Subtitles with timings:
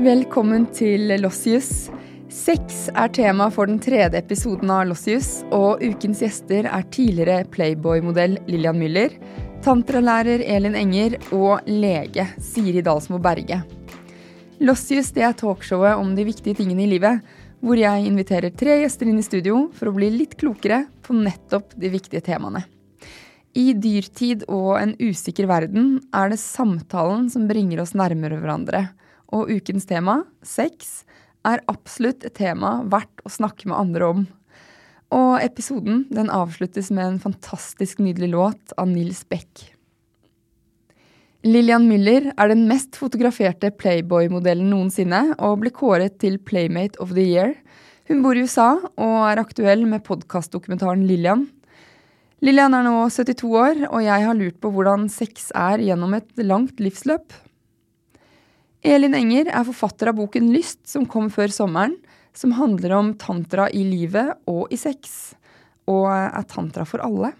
[0.00, 1.90] Velkommen til Lossius.
[2.32, 8.38] Sex er tema for den tredje episoden av Lossius, og ukens gjester er tidligere Playboy-modell
[8.48, 9.12] Lillian Müller,
[9.60, 13.58] tantralærer Elin Enger og lege Siri Dalsmo Berge.
[14.64, 17.20] Lossius det er talkshowet om de viktige tingene i livet,
[17.60, 21.76] hvor jeg inviterer tre gjester inn i studio for å bli litt klokere på nettopp
[21.76, 22.64] de viktige temaene.
[23.52, 28.86] I dyrtid og en usikker verden er det samtalen som bringer oss nærmere hverandre
[29.34, 31.04] og ukens tema, sex,
[31.46, 34.24] er absolutt et tema verdt å snakke med andre om.
[35.10, 39.70] Og episoden den avsluttes med en fantastisk nydelig låt av Nils Beck.
[41.40, 47.24] Lillian Müller er den mest fotograferte Playboy-modellen noensinne og ble kåret til Playmate of the
[47.24, 47.54] Year.
[48.10, 51.46] Hun bor i USA og er aktuell med podkastdokumentaren Lillian.
[52.44, 56.44] Lillian er nå 72 år, og jeg har lurt på hvordan sex er gjennom et
[56.44, 57.32] langt livsløp.
[58.80, 61.98] Elin Enger er forfatter av boken Lyst, som kom før sommeren,
[62.32, 65.34] som handler om tantra i livet og i sex.
[65.90, 67.34] Og er tantra for alle?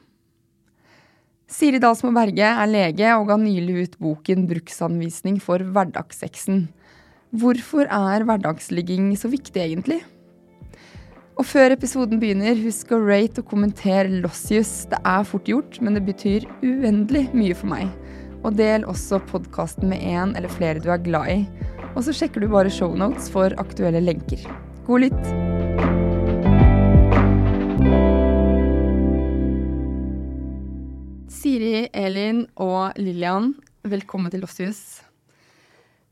[1.50, 6.68] Siri Dalsmo Berge er lege og ga nylig ut boken Bruksanvisning for hverdagssexen.
[7.30, 10.02] Hvorfor er hverdagsligging så viktig, egentlig?
[11.40, 14.84] Og før episoden begynner, husk å rate og kommentere Lossius.
[14.90, 17.88] Det er fort gjort, men det betyr uendelig mye for meg.
[18.40, 21.40] Og del også podkasten med en eller flere du er glad i.
[21.92, 24.40] Og så sjekker du bare shownotes for aktuelle lenker.
[24.86, 25.26] God lytt!
[31.40, 33.54] Siri, Elin og Lillian,
[33.88, 35.00] velkommen til Lossius.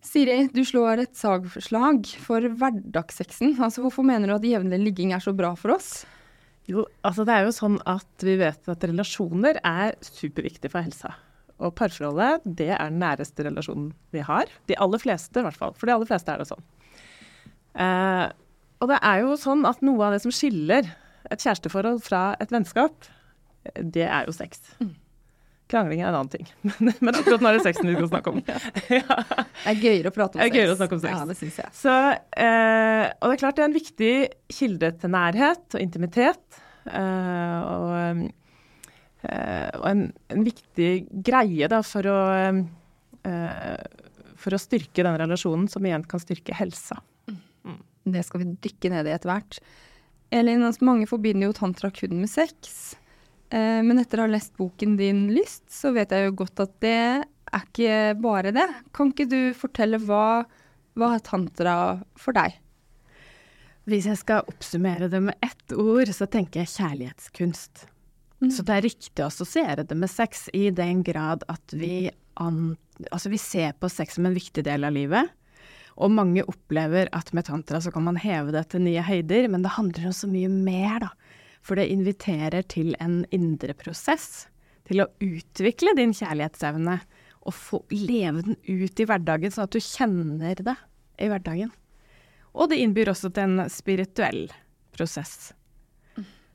[0.05, 3.57] Siri, du slår et sagforslag for hverdagssexen.
[3.57, 6.03] Altså, hvorfor mener du at jevnlig ligging er så bra for oss?
[6.69, 11.15] Jo, altså det er jo sånn at vi vet at relasjoner er superviktig for helsa.
[11.59, 14.51] Og parforholdet, det er den næreste relasjonen vi har.
[14.71, 15.75] De aller fleste, i hvert fall.
[15.79, 16.63] For de aller fleste er det sånn.
[17.79, 18.27] Eh,
[18.79, 20.87] og det er jo sånn at noe av det som skiller
[21.29, 23.11] et kjæresteforhold fra et vennskap,
[23.75, 24.63] det er jo sex.
[24.79, 24.95] Mm.
[25.69, 26.47] Krangling er en annen ting.
[27.05, 28.39] Men akkurat nå er det sexen vi skal snakke om.
[29.01, 29.19] ja.
[29.19, 30.45] Det er gøyere å prate om sex.
[30.45, 31.13] Det er gøyere å snakke om sex.
[31.13, 31.75] Ja, det synes jeg.
[31.77, 31.97] Så,
[32.47, 34.15] eh, og det er klart det er en viktig
[34.61, 36.63] kilde til nærhet og intimitet.
[36.89, 38.29] Eh, og Eh,
[39.27, 40.91] og en, en, viktig
[41.27, 42.19] greie da, for å,
[43.27, 44.05] uh,
[44.39, 47.01] for å styrke den relasjonen, som igjen kan styrke helsa.
[47.67, 47.81] Mm.
[48.15, 49.59] Det skal vi dykke ned i etter hvert.
[50.31, 52.95] Elin, altså, mange forbinder jo tantra kun med sex.
[53.51, 56.79] Uh, men etter å ha lest boken din Lyst, så vet jeg jo godt at
[56.85, 58.69] det er ikke bare det.
[58.95, 60.45] Kan ikke du fortelle hva,
[60.99, 61.77] hva er tantra
[62.21, 62.55] for deg?
[63.89, 67.89] Hvis jeg skal oppsummere det med ett ord, så tenker jeg kjærlighetskunst.
[68.43, 68.51] Mm.
[68.55, 72.77] Så det er riktig å assosiere det med sex i den grad at vi, an,
[73.11, 75.33] altså vi ser på sex som en viktig del av livet.
[75.99, 79.65] Og mange opplever at med tantra så kan man heve det til nye høyder, men
[79.65, 81.11] det handler om så mye mer, da.
[81.67, 84.47] For det inviterer til en indre prosess.
[84.87, 87.01] Til å utvikle din kjærlighetsevne
[87.49, 90.79] og få leve den ut i hverdagen, sånn at du kjenner det
[91.19, 91.75] i hverdagen.
[92.55, 94.47] Og det innbyr også til en spirituell
[94.95, 95.51] prosess.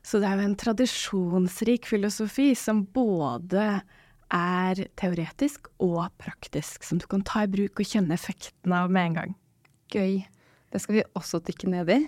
[0.04, 3.80] Så det er jo en tradisjonsrik filosofi som både
[4.34, 9.10] er teoretisk og praktisk, som du kan ta i bruk og kjenne effekten av med
[9.10, 9.38] en gang.
[9.94, 10.24] Gøy.
[10.72, 12.00] Det skal vi også dykke ned i.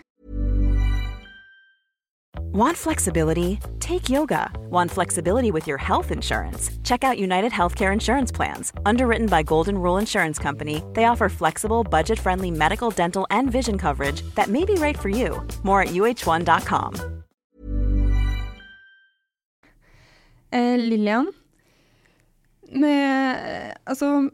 [2.52, 3.58] Want flexibility?
[3.80, 4.50] Take yoga.
[4.70, 6.70] Want flexibility with your health insurance?
[6.84, 8.72] Check out United Healthcare Insurance Plans.
[8.86, 13.78] Underwritten by Golden Rule Insurance Company, they offer flexible, budget friendly medical, dental, and vision
[13.78, 15.46] coverage that may be right for you.
[15.64, 17.24] More at uh1.com.
[20.56, 21.28] Eh, Lillian,
[22.72, 24.30] med, altså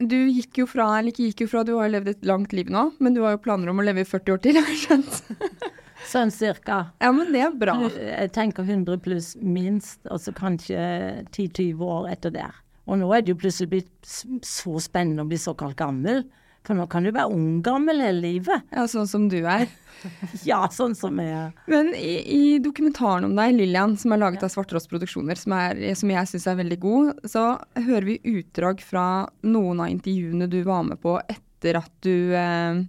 [0.00, 2.70] du gikk jo fra, eller ikke gikk jo fra, du har levd et langt liv
[2.72, 4.80] nå, men du har jo planer om å leve i 40 år til, har jeg
[4.86, 5.66] skjønt?
[6.10, 6.78] Sånn cirka.
[7.02, 7.76] Ja, men det er bra.
[7.92, 10.80] Jeg tenker 100 pluss minst, og så kanskje
[11.28, 12.56] 10-20 år etter der.
[12.90, 14.12] Og nå er det jo plutselig blitt
[14.46, 16.24] så spennende å bli såkalt gammel.
[16.66, 18.66] For nå kan du være ung gammel hele livet.
[18.74, 19.64] Ja, sånn som du er.
[20.48, 21.54] ja, sånn som jeg er.
[21.70, 25.80] Men i, i, dokumentaren om deg, Lillian, som er laget av Svarttrost Produksjoner, som, er,
[25.98, 27.46] som jeg syns er veldig god, så
[27.80, 29.06] hører vi utdrag fra
[29.46, 32.84] noen av intervjuene du var med på etter at du eh,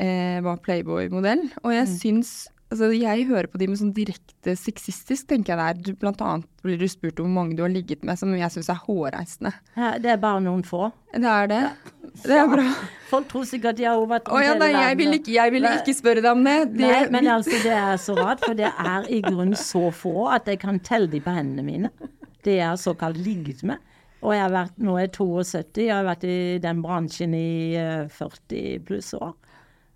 [0.00, 1.46] eh, var Playboy-modell.
[1.62, 1.96] Og jeg mm.
[2.00, 2.34] syns
[2.72, 5.98] Altså, jeg hører på de med sånn direkte sexistisk, tenker jeg der.
[6.00, 8.70] Blant annet blir du spurt om hvor mange du har ligget med, som jeg syns
[8.72, 9.52] er hårreisende.
[9.76, 10.88] Ja, det er bare noen få.
[11.12, 11.60] Det er det.
[11.68, 11.93] Ja.
[12.22, 12.66] Det er bra.
[13.10, 16.22] Folk tror sikkert de har vært Å ja, nei, jeg vil, ikke, vil ikke spørre
[16.24, 16.56] deg om det.
[16.74, 20.28] det nei, men altså, det er så rart, for det er i grunnen så få
[20.34, 22.12] at jeg kan telle de på hendene mine.
[22.44, 23.82] Det jeg har såkalt ligget med.
[24.24, 27.48] Og jeg har vært, nå er jeg 72, jeg har vært i den bransjen i
[27.76, 29.34] eh, 40 pluss år.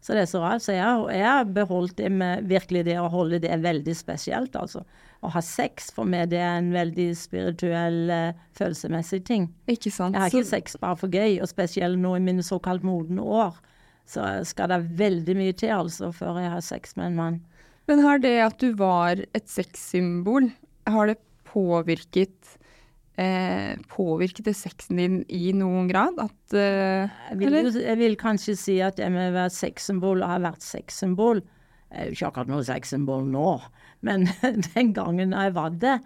[0.08, 0.62] Så det er så rart.
[0.64, 0.80] Så jeg,
[1.28, 4.80] har- beholdt det med virkelig det å holde det veldig spesielt, altså.
[5.22, 9.48] Å ha sex for meg, det er en veldig spirituell, eh, følelsesmessig ting.
[9.68, 10.14] Ikke sant?
[10.14, 13.20] Jeg har Så- ikke sex bare for gøy, og spesielt nå i mine såkalt modne
[13.20, 13.54] år.
[14.06, 17.40] Så skal det veldig mye til altså før jeg har sex med en mann.
[17.86, 20.50] Men har det at du var et sexsymbol,
[20.86, 22.56] har det påvirket
[23.18, 26.18] eh, Påvirket det sexen din i noen grad?
[26.22, 30.32] At eh, Jeg vil, jeg vil kanskje si at det med å være sexsymbol og
[30.32, 33.52] ha vært sexsymbol Jeg er jo ikke akkurat noe sexsymbol nå,
[34.06, 34.28] men
[34.72, 35.96] den gangen jeg var det,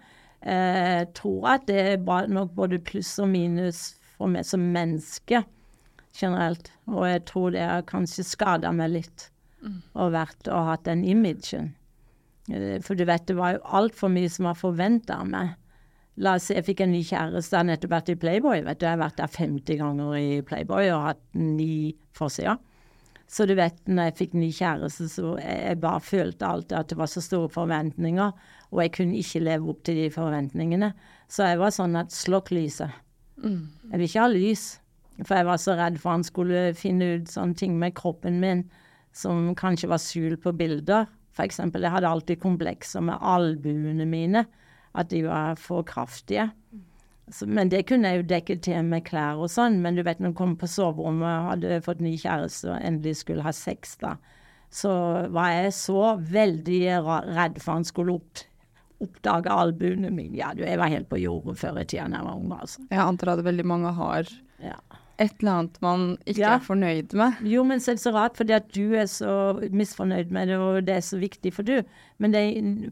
[0.41, 5.43] eh, tror jeg at det var nok både pluss og minus for meg som menneske
[6.13, 6.71] generelt.
[6.87, 9.29] Og jeg tror det har kanskje skada meg litt
[9.95, 11.73] å vært og hatt den imagen.
[12.51, 15.53] Eh, For du vet, det var jo altfor mye som var forventa av meg.
[16.21, 18.61] La oss si jeg fikk en ny kjæreste, han nettopp vært i Playboy.
[18.65, 22.59] vet du, Jeg har vært der 50 ganger i Playboy og hatt ni forsider.
[23.27, 26.97] Så du vet, når jeg fikk ny kjæreste, så jeg, bare følte alltid at det
[26.99, 28.31] var så store forventninger,
[28.69, 30.91] og jeg kunne ikke leve opp til de forventningene.
[31.27, 32.93] Så jeg var sånn at slokk lyset.
[33.41, 34.67] Jeg vil ikke ha lys.
[35.23, 38.63] For jeg var så redd for han skulle finne ut sånne ting med kroppen min
[39.13, 41.05] som kanskje var skjult på bilder.
[41.33, 44.45] For eksempel, jeg hadde alltid komplekser med albuene mine,
[44.93, 46.49] at de var for kraftige.
[47.31, 49.79] Så, men det kunne jeg jo dekke til med klær og sånn.
[49.83, 53.45] Men du vet, når du kom på soverommet hadde fått ny kjæreste og endelig skulle
[53.45, 54.17] ha sex, da,
[54.73, 54.93] så
[55.33, 56.81] var jeg så veldig
[57.31, 58.43] redd for han skulle opp,
[59.03, 60.35] oppdage albuene mine.
[60.39, 62.83] Ja, du, jeg var helt på jordet før i tida da jeg var ung, altså.
[62.89, 64.29] Jeg antar at veldig mange har
[64.63, 64.77] Ja.
[65.21, 66.55] Et eller annet man ikke Ja.
[66.55, 67.35] er fornøyd med.
[67.45, 70.57] Jo, men så er det så rart, fordi at du er så misfornøyd med det,
[70.57, 71.83] og det er så viktig for du.
[72.19, 72.41] Men det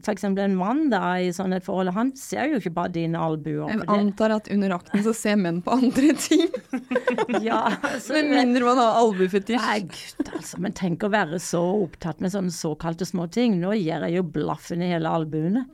[0.04, 3.18] for eksempel en mann da i sånn et forhold, han ser jo ikke bare dine
[3.18, 3.68] albuer.
[3.74, 6.48] Jeg antar at under akten så ser menn på andre ting.
[7.42, 9.58] Ja, altså, Med mindre man har albuefetisj.
[9.58, 10.58] Nei, gud, altså.
[10.62, 13.58] Men tenk å være så opptatt med sånne såkalte små ting.
[13.60, 15.66] Nå gir jeg jo blaffen i hele albuene.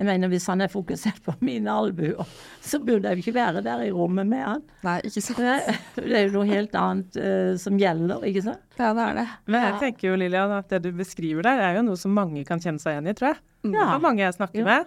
[0.00, 2.24] Jeg mener, Hvis han er fokusert på mine albuer,
[2.64, 4.62] så burde jeg jo ikke være der i rommet med han.
[4.86, 5.42] Nei, ikke sant.
[5.44, 8.62] Det det er jo noe helt annet uh, som gjelder, ikke sant?
[8.80, 9.26] Ja, det er det.
[9.52, 12.46] Men jeg tenker jo, Lilian, at det du beskriver der, er jo noe som mange
[12.48, 13.42] kan kjenne seg igjen i, tror jeg.
[13.60, 13.68] Ja.
[13.70, 13.90] Det Ja.
[13.98, 14.64] er mange jeg snakker Ja.
[14.70, 14.86] med.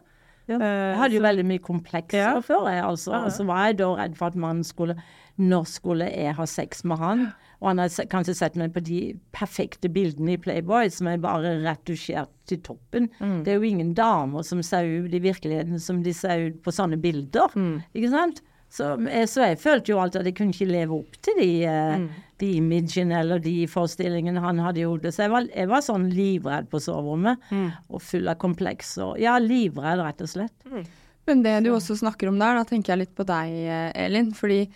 [0.50, 0.56] Ja.
[0.57, 2.39] Eh, Jeg hadde jo veldig mye komplekser Ja.
[2.42, 3.12] før, jeg, altså.
[3.13, 3.25] Ja, ja.
[3.25, 4.98] Og så var jeg da redd for at mannen skulle
[5.39, 7.33] Når skulle jeg ha sex med han?
[7.63, 8.98] Og han har kanskje sett meg på de
[9.31, 13.07] perfekte bildene i Playboy som er bare retusjert til toppen.
[13.24, 13.38] Mm.
[13.45, 16.74] Det er jo ingen damer som ser ut i virkeligheten som de ser ut på
[16.75, 17.56] sånne bilder.
[17.56, 17.77] Mm.
[17.95, 18.42] Ikke sant?
[18.74, 21.63] Så, jeg- så jeg følte jo alltid at jeg kunne ikke leve opp til de,
[21.63, 22.10] eh, Mm.
[22.39, 25.13] de imagene eller de forestillingene han hadde i hodet.
[25.13, 27.71] Så jeg var, jeg var sånn livredd på soverommet, Mm.
[27.92, 29.16] og full av komplekser.
[29.19, 30.86] Ja, livredd, rett og slett.
[31.27, 34.33] Men det du også snakker om der, da tenker jeg litt på deg, eh, Elin.
[34.33, 34.68] Fordi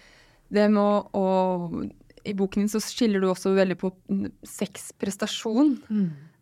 [0.50, 1.92] det med å, å
[2.28, 4.26] I boken din så skiller du også veldig på mm,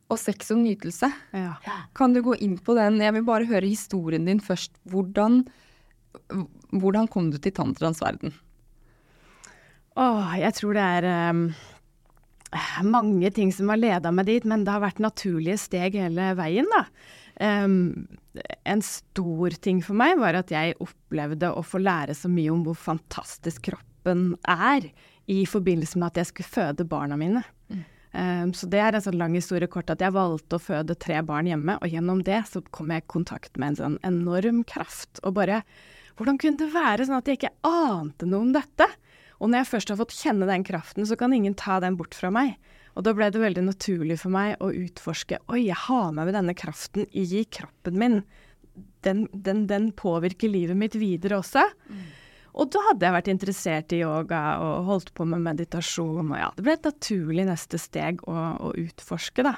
[0.05, 1.09] og sex og nytelse.
[1.33, 1.55] Ja.
[1.97, 2.99] Kan du gå inn på den?
[3.01, 4.75] Jeg vil bare høre historien din først.
[4.89, 5.43] Hvordan,
[6.69, 8.35] hvordan kom du til tantraens verden?
[9.95, 11.45] Åh, jeg tror det er um,
[12.91, 16.69] mange ting som har leda meg dit, men det har vært naturlige steg hele veien,
[16.73, 16.85] da.
[17.35, 18.05] Um,
[18.67, 22.61] en stor ting for meg var at jeg opplevde å få lære så mye om
[22.67, 24.91] hvor fantastisk kroppen er,
[25.31, 27.43] i forbindelse med at jeg skulle føde barna mine.
[28.15, 31.19] Ehm, så det er en sånn lang historie kort at jeg valgte å føde tre
[31.25, 35.19] barn hjemme, og gjennom det så kom jeg i kontakt med en sånn enorm kraft.
[35.23, 35.63] Og bare
[36.15, 38.85] Hvordan kunne det være sånn at jeg ikke ante noe om dette?
[39.43, 42.15] Og når jeg først har fått kjenne den kraften, så kan ingen ta den bort
[42.15, 42.53] fra meg.
[42.95, 46.37] Og da ble det veldig naturlig for meg å utforske Oi, jeg har med meg
[46.37, 48.21] denne kraften i kroppen min.
[49.03, 51.67] Den, den, den påvirker livet mitt videre også.
[52.55, 56.29] Og da hadde jeg vært interessert i yoga og holdt på med meditasjon.
[56.31, 59.57] Og ja, det ble et naturlig neste steg å, å utforske, da.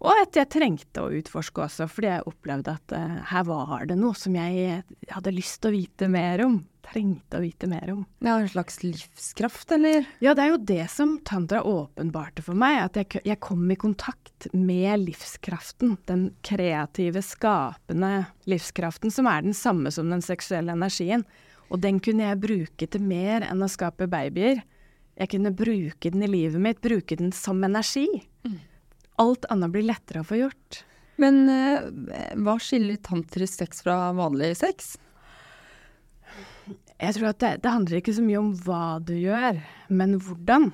[0.00, 3.98] Og at jeg trengte å utforske også, fordi jeg opplevde at uh, her var det
[4.00, 4.80] noe som jeg
[5.12, 6.54] hadde lyst til å vite mer om.
[6.90, 8.06] Trengte å vite mer om.
[8.24, 10.08] Er en slags livskraft, eller?
[10.24, 12.78] Ja, det er jo det som tantra åpenbarte for meg.
[12.86, 15.98] At jeg, jeg kom i kontakt med livskraften.
[16.08, 21.28] Den kreative, skapende livskraften som er den samme som den seksuelle energien.
[21.70, 24.62] Og den kunne jeg bruke til mer enn å skape babyer.
[25.20, 28.06] Jeg kunne bruke den i livet mitt, bruke den som energi.
[29.20, 30.82] Alt annet blir lettere å få gjort.
[31.20, 31.88] Men eh,
[32.40, 34.94] hva skiller tantrisk sex fra vanlig sex?
[37.00, 39.60] Jeg tror at det, det handler ikke så mye om hva du gjør,
[39.92, 40.70] men hvordan.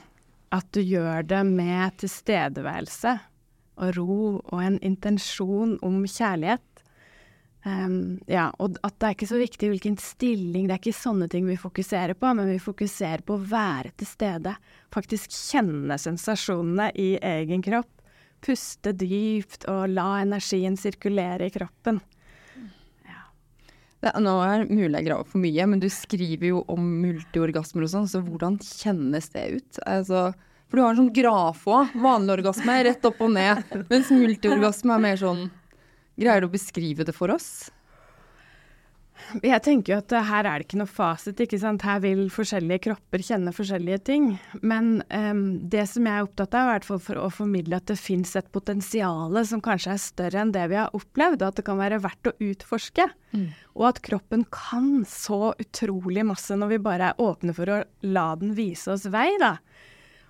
[0.54, 3.16] At du gjør det med tilstedeværelse
[3.82, 6.75] og ro og en intensjon om kjærlighet.
[7.66, 11.26] Um, ja, og at det er ikke så viktig hvilken stilling, det er ikke sånne
[11.32, 14.52] ting vi fokuserer på, men vi fokuserer på å være til stede.
[14.94, 17.90] Faktisk kjenne sensasjonene i egen kropp.
[18.46, 21.98] Puste dypt og la energien sirkulere i kroppen.
[24.04, 27.90] Det, nå er mulig jeg graver for mye, men du skriver jo om multiorgasmer og
[27.90, 29.78] sånn, så hvordan kjennes det ut?
[29.88, 30.28] Altså,
[30.68, 31.96] for du har en sånn graf òg.
[31.98, 35.48] Vanlig orgasme rett opp og ned, mens multiorgasme er mer sånn
[36.16, 37.68] Greier du å beskrive det for oss?
[39.42, 41.82] Jeg tenker jo at her er det ikke noe fasit, ikke sant.
[41.86, 44.28] Her vil forskjellige kropper kjenne forskjellige ting.
[44.62, 45.40] Men um,
[45.72, 49.34] det som jeg er opptatt av, er for å formidle at det fins et potensial
[49.48, 52.30] som kanskje er større enn det vi har opplevd, og at det kan være verdt
[52.30, 53.08] å utforske.
[53.32, 53.48] Mm.
[53.74, 58.28] Og at kroppen kan så utrolig masse når vi bare er åpne for å la
[58.40, 59.56] den vise oss vei, da.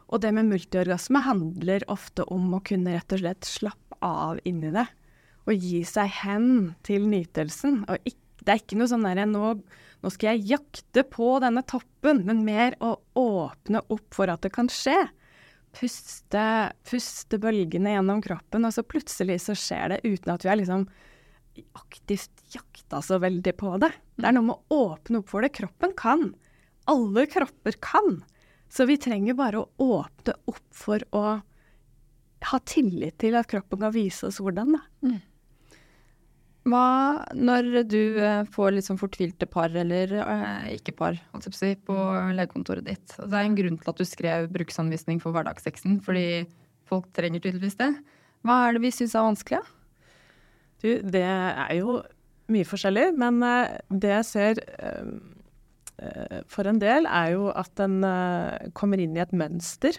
[0.07, 4.71] Og det med multiorgasme handler ofte om å kunne rett og slett slappe av inni
[4.73, 4.87] det
[5.47, 6.49] å gi seg hen
[6.87, 7.85] til nytelsen.
[7.91, 9.53] Og ikke, det er ikke noe sånn derre nå,
[10.03, 14.53] nå, skal jeg jakte på denne toppen, men mer å åpne opp for at det
[14.55, 14.99] kan skje.
[15.77, 16.47] Puste,
[16.89, 20.87] puste bølgene gjennom kroppen, og så plutselig så skjer det uten at vi har liksom
[21.77, 23.91] aktivt jakta så veldig på det.
[24.17, 25.55] Det er noe med å åpne opp for det.
[25.57, 26.31] Kroppen kan.
[26.91, 28.21] Alle kropper kan.
[28.73, 31.25] Så vi trenger bare å åpne opp for å
[32.47, 34.83] ha tillit til at kroppen kan vise oss hvordan, da.
[35.07, 35.21] Mm.
[36.67, 41.95] Hva når du eh, får sånn fortvilte par, eller eh, ikke par, si, på
[42.35, 43.15] legekontoret ditt.
[43.15, 46.45] Det er en grunn til at du skrev bruksanvisning for hverdagssexen, fordi
[46.91, 47.93] folk trenger tydeligvis det.
[48.47, 49.63] Hva er det vi syns er vanskelig?
[50.83, 52.01] Du, det er jo
[52.53, 54.63] mye forskjellig, men eh, det jeg ser
[56.53, 58.03] for en del, er jo at en
[58.77, 59.97] kommer inn i et mønster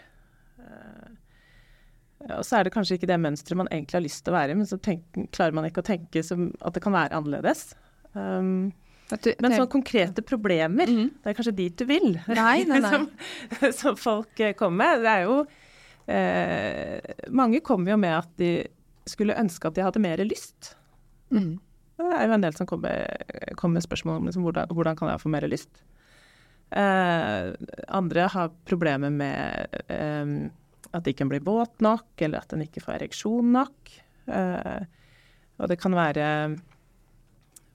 [2.25, 4.53] og så er det kanskje ikke det mønsteret man egentlig har lyst til å være
[4.53, 5.05] i, men så tenk,
[5.35, 7.69] klarer man ikke å tenke som at det kan være annerledes.
[8.17, 8.71] Um,
[9.07, 11.11] du, men sånne konkrete problemer, mm.
[11.23, 12.89] det er kanskje dit du vil, nei, nei, nei.
[12.93, 13.05] som,
[13.79, 15.05] som, folk eh, kommer med.
[15.05, 15.37] Det er jo
[16.11, 18.51] eh, Mange kommer jo med at de
[19.07, 20.73] skulle ønske at de hadde mer lyst.
[21.31, 21.55] Mm.
[21.97, 23.07] Det er jo en del som kommer,
[23.55, 25.83] kommer med spørsmål om liksom, hvordan, hvordan, kan jeg få mer lyst.
[26.75, 27.53] Eh,
[27.87, 30.33] andre har problemer med eh,
[30.95, 33.95] at de ikke blir våt nok, eller at en ikke får ereksjon nok.
[34.27, 34.83] Eh,
[35.57, 36.27] og det kan være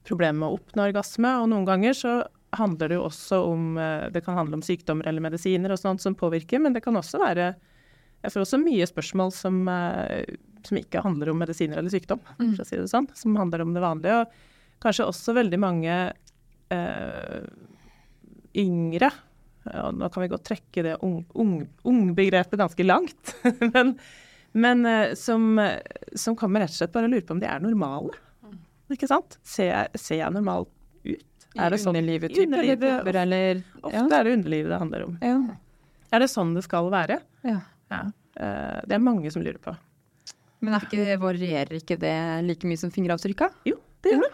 [0.07, 2.15] problemer med å oppnå orgasme, og noen ganger så
[2.59, 6.03] handler det jo også om eh, Det kan handle om sykdommer eller medisiner og sånt
[6.05, 7.53] som påvirker, men det kan også være
[8.23, 12.53] Jeg får også mye spørsmål som, eh, som ikke handler om medisiner eller sykdom, mm.
[12.55, 13.09] for å si det sånn.
[13.19, 14.21] Som handler om det vanlige.
[14.23, 15.97] Og kanskje også veldig mange
[16.71, 17.41] eh,
[18.63, 19.11] yngre
[19.65, 23.35] ja, nå kan vi godt trekke det ung-begrepet ung, ung ganske langt.
[23.75, 23.95] men,
[24.53, 25.55] men uh, som,
[26.15, 28.15] som, kommer rett og slett bare og lurer på om de er normale.
[28.93, 29.39] Ikke sant?
[29.47, 30.67] Ser jeg, ser jeg normal
[31.07, 31.29] ut?
[31.53, 32.49] Er det sånn underlivet, type?
[32.49, 34.05] Underlivet, typer, eller, ofte ja.
[34.19, 35.17] er det underlivet det handler om.
[35.21, 35.39] Ja.
[36.13, 37.19] Er det sånn det skal være?
[37.47, 37.59] Ja.
[37.93, 38.03] ja.
[38.37, 39.75] Uh, det er mange som lurer på.
[40.63, 42.15] Men ikke, varierer ikke det
[42.47, 43.51] like mye som fingeravtrykka?
[43.69, 44.33] Jo, det gjør det.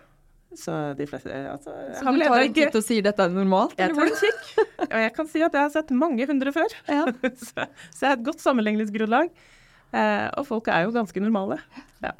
[0.56, 3.74] Så de fleste altså, Så du tar en titt og sier dette er normalt?
[3.76, 4.46] Jeg tar en kikk.
[4.86, 6.76] Og jeg kan si at jeg har sett mange hundre før.
[6.88, 7.04] Ja.
[7.48, 9.28] så, så, jeg har et godt sammenligningsgrunnlag.
[9.92, 11.60] Eh, og folk er jo ganske normale.
[12.04, 12.14] Ja.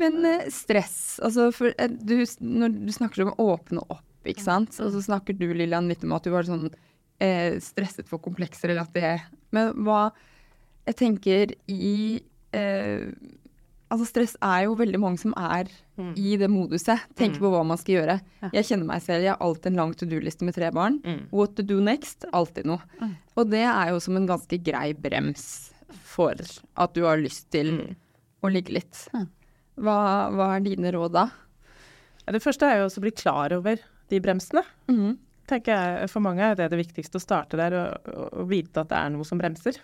[0.00, 4.46] Men eh, stress, altså for, eh, du, når du snakker om å åpne opp, ikke
[4.46, 4.74] sant.
[4.80, 6.70] Og så snakker du Lillian litt om at du var sånn
[7.22, 9.16] eh, stresset for komplekser eller at det
[9.54, 10.08] Men hva
[10.88, 12.22] Jeg tenker i
[12.52, 13.12] eh,
[13.94, 15.68] Altså stress er jo veldig mange som er
[16.00, 16.14] mm.
[16.18, 17.04] i det moduset.
[17.14, 17.44] Tenker mm.
[17.44, 18.16] på hva man skal gjøre.
[18.42, 18.50] Ja.
[18.56, 19.22] Jeg kjenner meg selv.
[19.22, 20.98] Jeg har alltid en lang to do-liste med tre barn.
[21.06, 21.20] Mm.
[21.30, 22.26] What to do next?
[22.34, 22.82] Alltid noe.
[22.98, 23.14] Mm.
[23.38, 25.46] Og det er jo som en ganske grei brems
[26.14, 27.94] for at du har lyst til mm.
[28.42, 29.06] å ligge litt.
[29.14, 29.98] Hva,
[30.34, 31.28] hva, er dine råd da?
[32.34, 33.78] Det første er jo også å bli klar over
[34.10, 34.64] de bremsene.
[34.90, 35.16] Mm.
[35.50, 38.90] tenker jeg For mange er det det viktigste å starte der og, og vite at
[38.90, 39.78] det er noe som bremser.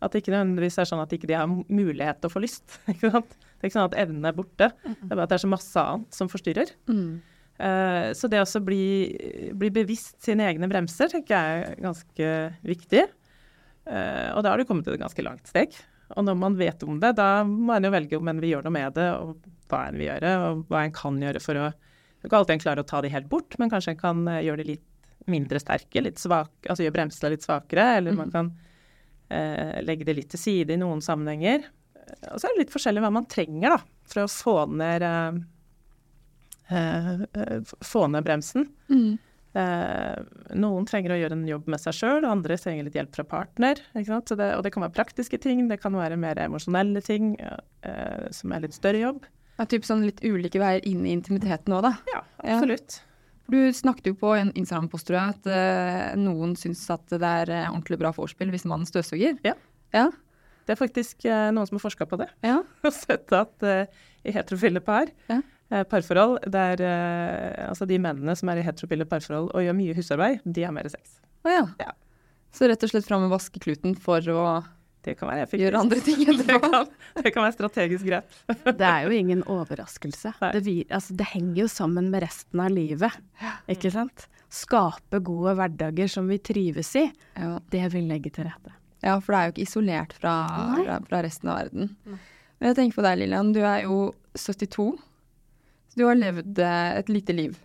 [0.00, 2.40] At det ikke nødvendigvis er sånn at ikke de ikke har mulighet til å få
[2.42, 2.78] lyst.
[2.92, 3.34] Ikke sant?
[3.36, 5.48] Det er ikke sånn at evnen er borte, det er bare at det er så
[5.52, 6.70] masse annet som forstyrrer.
[6.88, 7.18] Mm.
[7.60, 8.84] Uh, så det å bli,
[9.52, 12.30] bli, bevisst sine egne bremser tenker jeg er ganske
[12.64, 13.02] viktig.
[13.84, 15.76] Uh, og da har du kommet til et ganske langt steg.
[16.16, 18.66] Og når man vet om det, da må en jo velge om en vil gjøre
[18.66, 19.36] noe med det, og
[19.70, 21.70] hva en vil gjøre, og hva en kan gjøre for å
[22.20, 24.60] Du kan alltid klare å ta de helt bort, men kanskje en kan eh, gjøre
[24.60, 28.34] de litt mindre sterke, litt svak, altså gjøre bremsene litt svakere, eller man mm.
[28.34, 28.50] kan
[29.86, 31.68] legge det litt til side i noen sammenhenger.
[32.32, 35.40] Og så er det litt forskjellig hva man trenger da, for å få ned, eh,
[36.74, 38.66] eh, få ned bremsen.
[38.90, 39.18] Mm.
[39.50, 40.18] Eh,
[40.54, 43.82] noen trenger å gjøre en jobb med seg sjøl, andre trenger litt hjelp fra partner.
[43.94, 44.06] Det,
[44.54, 48.66] og det kan være praktiske ting, det kan være mer emosjonelle ting eh, som er
[48.66, 49.26] litt større jobb.
[49.58, 51.94] Ja, typ sånn litt ulike veier inn i intimiteten òg, da.
[52.14, 52.60] Ja, Ja.
[53.50, 57.50] Du snakket jo på en Instagram-post, tror jeg, at eh, noen syns at det er
[57.50, 59.40] eh, ordentlig bra vorspiel hvis mannen støvsuger.
[59.46, 59.56] Ja.
[59.96, 60.08] Ja.
[60.68, 62.28] Det er faktisk eh, noen som har forska på det.
[62.46, 62.60] ja.
[62.86, 65.40] Og sett at uh, i heterofile par, Ja.
[65.72, 69.96] uh, parforhold, der uh, altså de mennene som er i heterofile parforhold og gjør mye
[69.98, 71.18] husarbeid, de har mer sex.
[71.42, 71.64] Å ja.
[71.82, 71.96] Ja.
[72.54, 74.44] Så rett og slett fram med vaskekluten for å
[75.04, 75.62] Det kan være effektivt.
[75.64, 76.70] gjøre andre ting Det etterpå.
[76.70, 76.88] kan,
[77.24, 78.34] det kan være strategisk grep.
[78.80, 80.34] Det er jo ingen overraskelse.
[80.52, 83.16] Det, vi, altså, det henger jo sammen med resten av livet,
[83.72, 84.26] ikke sant?
[84.50, 87.06] Skape gode hverdager som vi trives i,
[87.38, 87.54] Ja.
[87.70, 88.72] det vil legge til rette.
[89.02, 90.34] ja, for det er jo ikke isolert fra,
[90.82, 91.94] fra, fra resten av verden.
[92.60, 93.52] Men jeg tenker på deg, Lillian.
[93.56, 94.00] Du er jo
[94.36, 94.90] 72.
[95.96, 97.56] Du har levd eh, et lite liv.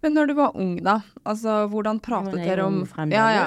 [0.00, 2.76] Men når du var ung, da, altså hvordan pratet jeg er dere om.
[3.10, 3.46] Ja, ja.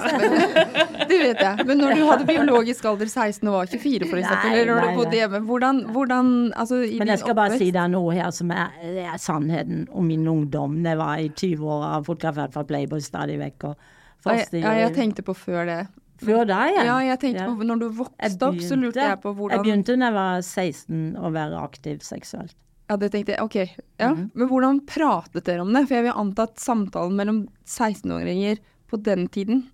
[1.11, 1.65] Det vet jeg.
[1.67, 4.89] Men når du hadde biologisk alder 16 og var 24, for eksempel, Nei, eller når
[4.89, 8.35] du bodde hjemme, hvordan, hvordan altså, i Men jeg skal bare si deg noe her
[8.35, 10.75] som er, er sannheten om min ungdom.
[10.83, 13.69] Det var i 20 år, har fotografert fra Playboy stadig vekk.
[13.71, 15.81] Og jeg, første, ja, jeg tenkte på før det.
[16.21, 19.31] Før deg, Ja, ja jeg tenkte på når du vokste opp, så lurte jeg på
[19.37, 22.57] hvordan Jeg begynte da jeg var 16 å være aktiv seksuelt.
[22.91, 23.43] Ja, det tenkte jeg.
[23.45, 23.55] Ok.
[24.01, 24.11] Ja.
[24.11, 24.31] Mhm.
[24.35, 25.85] Men hvordan pratet dere om det?
[25.87, 28.59] For jeg vil anta at samtalen mellom 16-åringer
[28.91, 29.69] på den tiden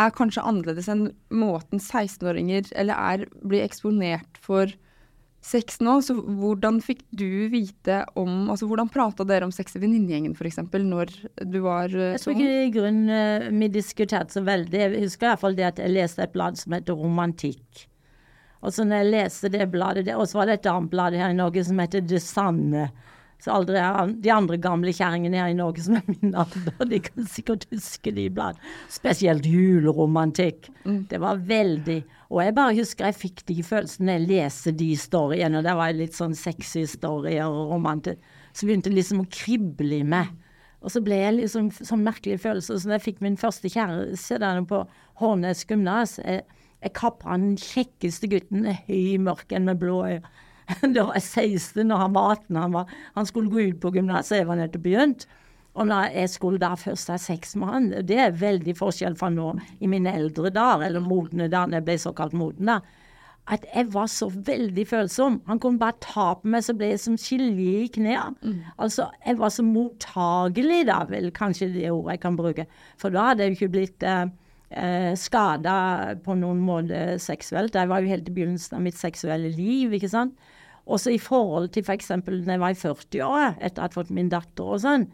[0.00, 4.72] er kanskje annerledes enn måten 16-åringer eller er, blir eksponert for
[5.44, 5.98] sex nå.
[6.02, 10.58] Så hvordan fikk du vite om Altså hvordan prata dere om sex i venninnegjengen f.eks.
[10.72, 14.82] når du var uh, Jeg tror ikke i grunnen eh, vi diskuterte så veldig.
[14.82, 17.86] Jeg husker i hvert fall det at jeg leste et blad som heter Romantikk.
[18.62, 21.16] Og så når jeg leste det bladet, der, og så var det et annet blad
[21.18, 22.90] her i Norge som heter Det Sanne.
[23.42, 23.80] Så aldri,
[24.22, 28.12] de andre gamle kjerringene her i Norge som er min alder, de kan sikkert huske
[28.14, 28.62] de bladene.
[28.92, 30.68] Spesielt juleromantikk.
[31.10, 31.98] Det var veldig
[32.30, 35.98] Og jeg bare husker jeg fikk de følelsene jeg leste de storyene, og det var
[35.98, 38.22] litt sånn sexy storyer og romantikk.
[38.54, 40.30] Så begynte det liksom å krible i meg.
[40.82, 42.78] Og så ble jeg liksom sånn merkelig følelse.
[42.78, 44.38] Så da jeg fikk min første kjæreste
[44.70, 44.84] på
[45.20, 46.16] Hårnes gymnas,
[46.82, 50.32] jeg, kappa den kjekkeste gutten, høy, mørk en med blå øyne.
[50.94, 51.26] Da var jeg
[51.58, 52.56] 16, og han var 18.
[52.56, 55.26] Han, var, han skulle gå ut på gymnaset, jeg var nettopp begynt.
[55.72, 59.30] Og når jeg skulle da først ha sex med han, det er veldig forskjell fra
[59.32, 62.82] nå i mine eldre dager, eller modne når jeg ble såkalt moden da,
[63.50, 65.40] at jeg var så veldig følsom.
[65.48, 68.52] Han kunne bare ta på meg, så ble jeg som gelé i knærne.
[68.76, 72.68] Altså, jeg var så mottagelig da, vel kanskje det ordet jeg kan bruke.
[73.00, 74.28] For da hadde jeg jo ikke blitt eh,
[74.72, 75.76] eh, skada
[76.24, 77.76] på noen måte seksuelt.
[77.76, 80.36] Jeg var jo helt i begynnelsen av mitt seksuelle liv, ikke sant.
[80.90, 82.10] Også i forhold til f.eks.
[82.10, 85.06] For når jeg var i 40-åra, etter at jeg hadde fått min datter og sånn.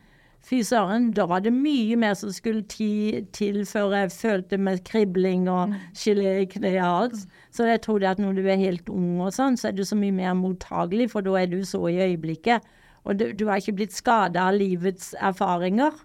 [0.49, 4.85] Fy søren, da var det mye mer som skulle ti, til før jeg følte med
[4.87, 7.25] kribling og gelé i kneet og alt.
[7.53, 9.85] Så jeg tror det at når du er helt ung og sånn, så er du
[9.85, 12.64] så mye mer mottagelig, for da er du så i øyeblikket.
[13.05, 15.97] Og du, du har ikke blitt skada av livets erfaringer,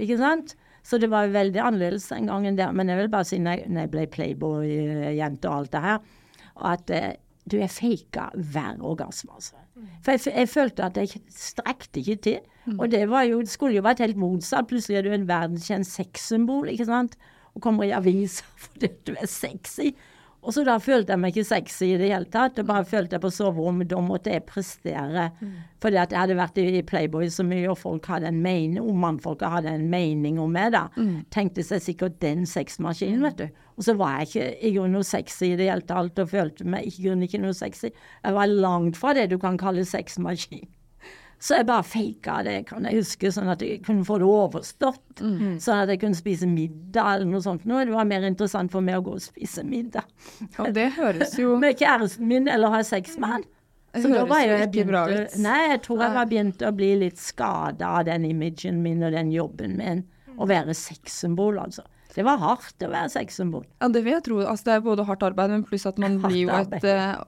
[0.00, 0.54] ikke sant?
[0.86, 2.72] Så det var veldig annerledes den gangen der.
[2.72, 5.98] Men jeg vil bare si, når jeg, ble Playboy-jente og alt det her,
[6.70, 7.10] at eh,
[7.50, 9.56] du, jeg faka hver orgasme, altså.
[10.04, 12.38] For jeg, jeg følte at jeg strekte ikke til.
[12.78, 14.68] Og det var jo, skulle jo vært helt motsatt.
[14.68, 17.16] Plutselig er du en verdenskjent sexsymbol, ikke sant.
[17.56, 19.94] Og kommer i aviser fordi du er sexy.
[20.40, 22.58] Og så da følte jeg meg ikke sexy i det hele tatt.
[22.58, 25.26] og bare følte jeg på soverommet, da måtte jeg prestere.
[25.82, 28.96] Fordi at jeg hadde vært i Playboy så mye, og folk hadde en mening, og
[28.96, 30.86] mannfolka hadde en mening om meg, da.
[31.30, 33.46] Tenkte seg sikkert den sexmaskinen, vet du.
[33.76, 36.64] Og så var jeg ikke i grunnen noe sexy i det hele tatt, og følte
[36.64, 37.92] meg i grunnen ikke noe sexy.
[38.24, 40.68] Jeg var langt fra det du kan kalle sexmaskin.
[41.40, 45.22] Så jeg bare faka det, kan jeg huske, sånn at jeg kunne få det overstått.
[45.64, 47.64] Sånn at jeg kunne spise middag eller noe sånt.
[47.64, 50.04] Nå det var mer interessant for meg å gå og spise middag
[50.60, 53.46] Og det høres jo med kjæresten min eller ha sex med han.
[53.96, 55.38] Så da høres jo ikke bra ut.
[55.42, 59.16] Nei, jeg tror jeg var begynt å bli litt skada av den imagen min og
[59.16, 60.04] den jobben min.
[60.40, 61.82] Å være sexsymbol, altså.
[62.14, 63.64] Det var hardt å være sexsymbol.
[63.80, 64.38] Ja, det vil jeg tro.
[64.44, 67.18] Altså, det er både hardt arbeid, men pluss at man Hardt blir jo et eh,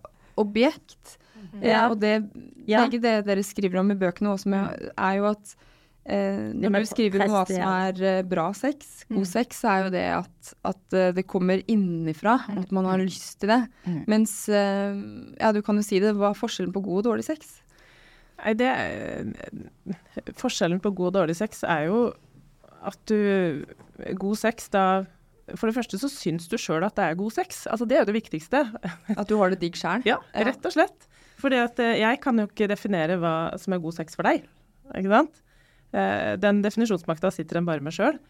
[0.43, 1.17] objekt.
[1.61, 1.89] Ja.
[1.91, 2.31] og det,
[2.67, 2.85] Ja.
[2.87, 5.55] begge det dere skriver om i bøkene også, med, er jo at
[6.07, 9.17] eh, Når du skriver om hva som er eh, bra sex, Mm.
[9.19, 12.99] god sex, så er jo det at, at eh, det kommer innenfra, at man har
[12.99, 13.69] lyst til det.
[13.87, 14.05] Mm.
[14.09, 14.95] Mens eh,
[15.41, 16.15] Ja, du kan jo si det.
[16.17, 17.61] Hva er forskjellen på god og dårlig sex?
[18.43, 22.13] Nei, det er- Forskjellen på god og dårlig sex er jo
[22.83, 23.65] at du
[24.19, 25.05] God sex, da
[25.55, 27.67] For det første så syns du sjøl at det er god sex.
[27.71, 28.63] Altså Det er jo det viktigste.
[29.17, 30.03] At du har det digg sjæl?
[30.07, 31.07] Ja, rett og slett.
[31.43, 34.47] Fordi at eh, jeg kan jo ikke definere hva som er god sex for deg.
[34.95, 35.43] Ikke sant?
[35.93, 38.21] Eh, Den definisjonsmakta sitter en bare med sjøl.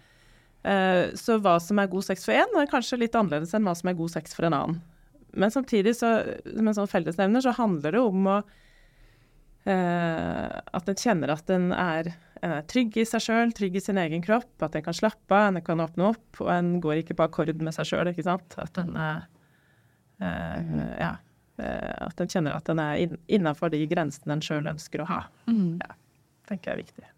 [1.18, 3.88] Så hva som er god sex for én, er kanskje litt annerledes enn hva som
[3.90, 4.76] er god sex for en annen.
[5.34, 6.12] Men samtidig, så,
[6.44, 8.36] som en sånn fellesnevner, så handler det om å
[9.62, 12.08] Uh, at en kjenner at en er,
[12.42, 15.52] er trygg i seg sjøl, trygg i sin egen kropp, at en kan slappe av,
[15.52, 18.10] en kan åpne opp, og en går ikke på akkord med seg sjøl.
[18.10, 19.20] At en uh,
[20.18, 20.58] uh,
[20.98, 21.20] ja, eh,
[21.60, 25.18] at en kjenner at en er inn, innafor de grensene en sjøl ønsker å ha.
[25.46, 25.90] Ja,
[26.48, 27.10] tenker jeg er viktig.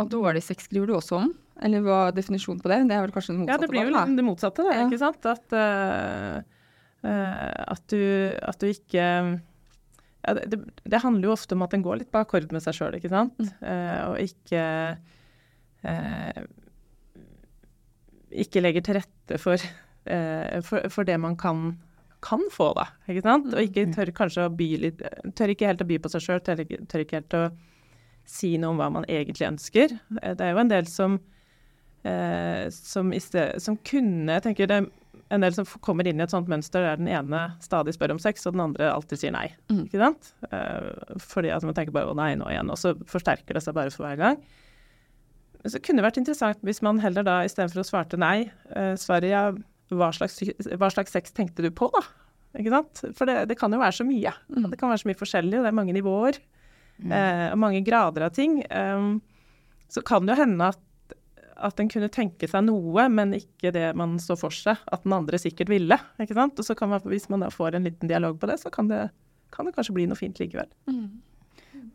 [0.00, 1.32] Og dårlig sex skriver du også om?
[1.64, 2.78] Eller hva er definisjonen på det?
[2.88, 3.56] Det er vel kanskje det motsatte?
[3.56, 4.86] Ja, det blir jo det motsatte, det, Ja.
[4.86, 5.26] ikke sant?
[5.28, 6.38] At, uh,
[7.02, 8.02] eh, at, du,
[8.48, 9.08] at du ikke
[10.26, 12.76] ja, det, det, handler jo ofte om at en går litt på akkord med seg
[12.76, 13.38] sjøl, ikke sant?
[13.62, 14.62] Eh, og ikke
[15.88, 16.40] eh,
[18.44, 19.62] Ikke legger til rette for,
[20.10, 21.70] eh, for, for det man kan,
[22.24, 22.88] kan få, da.
[23.08, 23.48] Ikke sant?
[23.54, 25.02] Og ikke tør kanskje å by litt
[25.38, 27.42] Tør ikke helt å by på seg sjøl, tør, tør ikke helt å
[28.28, 29.94] si noe om hva man egentlig ønsker.
[30.20, 31.18] Eh, Det er jo en del som
[32.04, 34.88] eh, som, sted, som kunne Jeg tenker det er
[35.34, 38.20] en del som kommer inn i et sånt mønster der den ene stadig spør om
[38.22, 39.48] sex, og den andre alltid sier nei.
[39.68, 39.82] Mm.
[39.84, 40.30] Ikke sant?
[40.48, 43.76] Eh, fordi at man tenker bare å nei, nå igjen, og så forsterker det seg
[43.76, 44.40] bare for hver gang.
[45.66, 49.28] Så kunne det vært interessant hvis man heller da istedenfor å svarte nei, uh, svarer
[49.28, 49.42] ja,
[49.96, 50.40] hva slags,
[50.76, 52.02] hva slags sex tenkte du på, da?
[52.58, 53.02] Ikke sant?
[53.16, 54.32] For det, det kan jo være så mye.
[54.48, 56.40] Det kan være så mye forskjellig, og det er mange nivåer.
[56.98, 58.58] eh, og mange grader av ting.
[58.72, 59.20] Um,
[59.88, 60.84] så kan det jo hende at
[61.58, 65.14] at en kunne tenke seg noe, men ikke det man så for seg at den
[65.16, 65.96] andre sikkert ville.
[66.22, 66.58] ikke sant?
[66.58, 68.88] Og så kan man, Hvis man da får en liten dialog på det, så kan
[68.90, 69.08] det,
[69.54, 70.70] kan det kanskje bli noe fint likevel.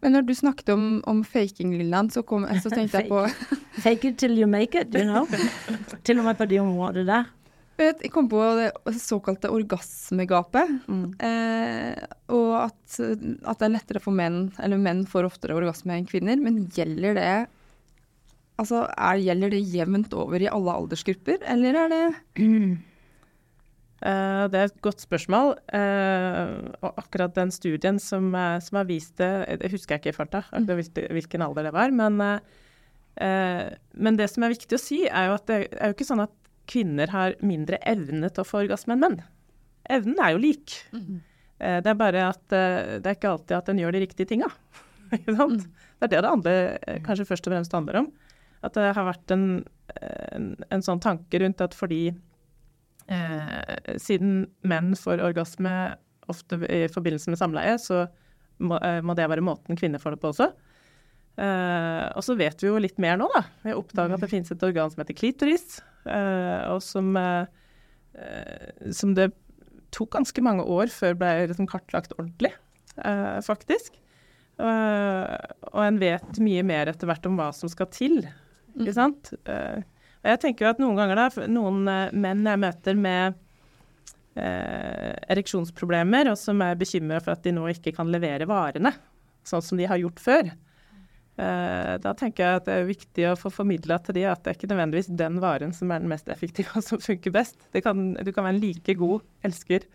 [0.04, 3.24] Men når du snakket om, om faking, Lilland, så, kom, så tenkte jeg på
[3.84, 5.26] Fake it till you make it, you know.
[6.06, 7.32] Til og med på det området der.
[7.84, 8.70] Jeg kom på det
[9.02, 10.72] såkalte orgasmegapet.
[11.28, 16.08] Eh, og at, at det er lettere for menn, eller menn får oftere orgasme enn
[16.10, 16.40] kvinner.
[16.42, 17.34] Men gjelder det
[18.62, 22.04] Altså, er, gjelder det jevnt over i alle aldersgrupper, eller er det
[24.04, 25.54] Eh, det er et godt spørsmål.
[25.72, 26.50] Eh,
[26.84, 29.30] og akkurat den studien som, eh, som har vist det,
[29.62, 31.94] det husker jeg ikke i farta, akkurat hvilke- hvilken alder det var.
[31.96, 32.20] Men,
[33.16, 36.10] eh, men det som er viktig å si, er jo at det er jo ikke
[36.10, 36.36] sånn at
[36.70, 39.22] kvinner har mindre evne til å få orgasme enn menn.
[39.92, 40.76] Evnen er jo lik.
[40.96, 41.22] Mm.
[41.60, 44.50] det er bare at eh, det er ikke alltid at en gjør de riktige tinga.
[45.14, 45.34] Ikke?
[45.36, 48.12] Det er det det handler, eh, kanskje først og fremst handler om.
[48.64, 49.46] At det har vært en,
[50.34, 52.02] en, en sånn tanke rundt at fordi
[53.12, 55.74] eh, siden menn får orgasme
[56.32, 58.06] ofte i forbindelse med samleie, så
[58.64, 60.50] må, eh, må det være måten kvinner får det på også.
[61.34, 63.42] Eh, og så vet vi jo litt mer nå, da.
[63.64, 67.46] Vi har oppdaga at det finnes et organ som heter klitoris, Uh, og som, eh,
[68.92, 69.30] som det
[69.96, 72.52] tok ganske mange år før ble liksom kartlagt ordentlig,
[73.48, 73.96] faktisk.
[74.60, 78.20] Og en vet mye mer etter hvert om hva som skal til,
[78.76, 79.32] ikke sant.
[79.48, 79.80] Eh,
[80.26, 83.40] og jeg tenker jo at noen ganger da, noen menn jeg møter med
[84.36, 88.92] ereksjonsproblemer, og som er bekymra for at de nå ikke kan levere varene
[89.48, 90.52] sånn som de har gjort før.
[91.34, 94.52] Eh, da tenker jeg at det er viktig å få formidla til de at det
[94.52, 97.58] er ikke nødvendigvis den varen som er den mest effektive og som funker best.
[97.74, 99.88] Det kan, du kan være en like god elsker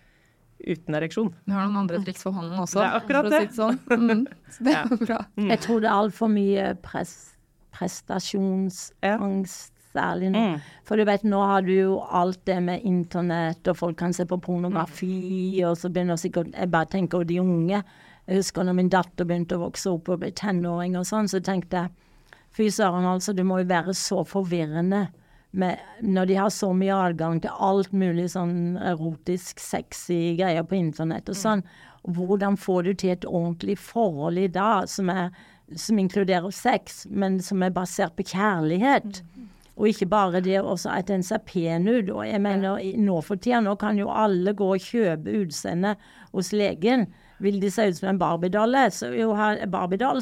[0.59, 1.31] uten ereksjon.
[1.46, 2.81] Vi har noen andre triks for hånden også.
[2.81, 3.55] Det er akkurat for å si det.
[3.55, 3.79] sånn.
[4.09, 4.27] Mm.
[4.51, 4.96] Så det er ja.
[5.05, 5.18] bra.
[5.53, 7.14] Jeg tror det er altfor mye press,
[7.77, 10.42] prestasjonsangst, særlig nå.
[10.88, 14.27] For du vet, nå har du jo alt det med internett, og folk kan se
[14.29, 17.83] på pornografi, og så begynner sikkert Jeg bare tenker de unge.
[18.29, 21.41] Jeg husker når min datter begynte å vokse opp og ble tenåring og sånn, så
[21.41, 21.95] tenkte jeg
[22.53, 25.07] fy søren, altså, det må jo være så forvirrende.
[25.57, 30.77] Med, når de har så mye adgang til alt mulig sånn erotisk, sexy greier på
[30.77, 31.62] internett og sånn.
[32.05, 35.33] Hvordan får du til et ordentlig forhold i dag som, er,
[35.73, 39.23] som inkluderer sex, men som er basert på kjærlighet?
[39.79, 42.11] Og ikke bare det også at en ser pen ut.
[42.11, 45.95] Og jeg mener, nå for tida nå kan jo alle gå og kjøpe utseende
[46.35, 47.07] hos legen.
[47.40, 49.12] Vil de se ut som en Barbie-dolle, så,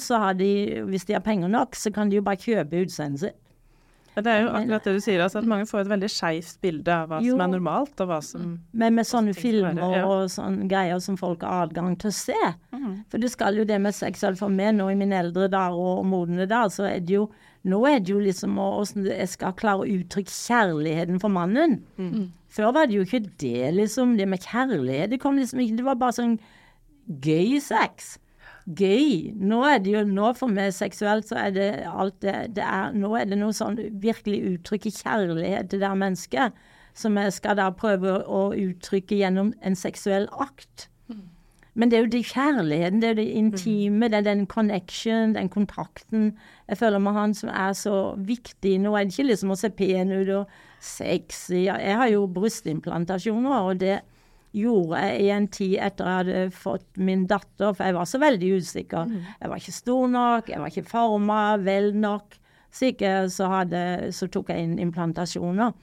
[0.05, 3.21] så har de, hvis de har penger nok, så kan de jo bare kjøpe utseendet
[3.27, 3.43] sitt.
[4.17, 6.55] Ja, det er jo akkurat det du sier, altså, at mange får et veldig skeivt
[6.65, 7.35] bilde av hva Jo.
[7.35, 10.07] som er normalt, og hva som Men med sånne filmer være, ja.
[10.09, 12.39] og sånne greier som folk har adgang til å se.
[13.13, 15.77] For det skal jo det med sex, for hvert meg nå i mine eldre dager
[16.01, 17.29] og modne dager, så er det jo
[17.67, 21.81] Nå er det jo liksom åssen jeg skal klare å uttrykke kjærligheten for mannen.
[22.49, 24.13] Før var det jo ikke det, liksom.
[24.17, 25.11] Det med kjærlighet.
[25.11, 26.37] Det kom liksom ikke Det var bare sånn
[27.07, 28.17] gøy sex.
[28.67, 29.33] Gøy.
[29.39, 32.97] Nå er det jo Nå for meg seksuelt så er det alt det, det er
[32.99, 36.67] Nå er det noe sånn virkelig uttrykke kjærlighet til det mennesket.
[36.97, 40.89] Som jeg skal da prøve å uttrykke gjennom en seksuell akt.
[41.77, 45.35] Men det er jo det kjærligheten, det er jo det intime, det er den connection,
[45.35, 46.31] den kontakten
[46.71, 48.79] jeg føler med han som er så viktig.
[48.81, 51.67] Nå er det ikke liksom å se pen ut og sexy.
[51.67, 53.99] Jeg har jo brystimplantasjoner, og det
[54.57, 58.21] gjorde jeg i en tid etter jeg hadde fått min datter, for jeg var så
[58.23, 59.13] veldig usikker.
[59.41, 62.39] Jeg var ikke stor nok, jeg var ikke forma vel nok.
[62.71, 65.77] Så, ikke, så, hadde, så tok jeg inn implantasjoner.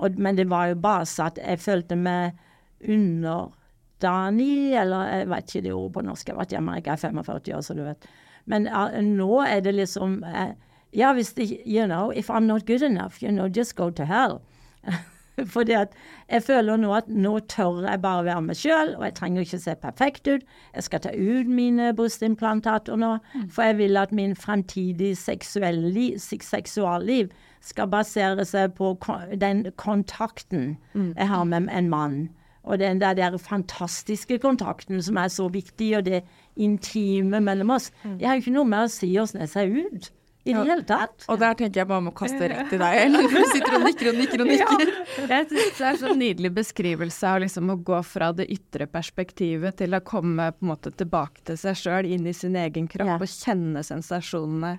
[0.00, 2.38] Og, men det var jo bare så at jeg følte meg
[2.80, 6.26] underdanig, eller jeg vet ikke det ordet på norsk.
[6.26, 8.10] Jeg har vært i Amerika i 45 år, så du vet.
[8.50, 10.52] Men uh, nå er det liksom uh,
[10.96, 14.04] Ja, hvis det You know, if I'm not good enough, you know, just go to
[14.04, 14.40] hell.
[15.54, 15.94] Fordi at
[16.30, 19.60] jeg føler nå at nå tør jeg bare være meg sjøl, og jeg trenger ikke
[19.62, 20.48] se perfekt ut.
[20.74, 23.16] Jeg skal ta ut mine brystimplantater nå,
[23.50, 28.94] for jeg vil at min fremtidige seksualliv, seksualliv skal basere seg på
[29.40, 32.20] den kontakten jeg har med en mann.
[32.62, 36.22] Og den der, der fantastiske kontakten som er så viktig, og det
[36.56, 37.90] intime mellom oss.
[38.18, 40.10] Jeg har jo ikke noe med å si åssen jeg ser ut.
[40.48, 41.26] I det hele tatt.
[41.28, 43.26] Og der tenker jeg bare om å kaste rett til deg, Ellen.
[43.28, 44.92] Du sitter og nikker og nikker og nikker.
[45.28, 48.86] Jeg synes det er en sånn nydelig beskrivelse av liksom å gå fra det ytre
[48.88, 52.88] perspektivet til å komme på en måte tilbake til seg sjøl, inn i sin egen
[52.88, 53.18] kropp Ja.
[53.20, 54.78] og kjenne sensasjonene.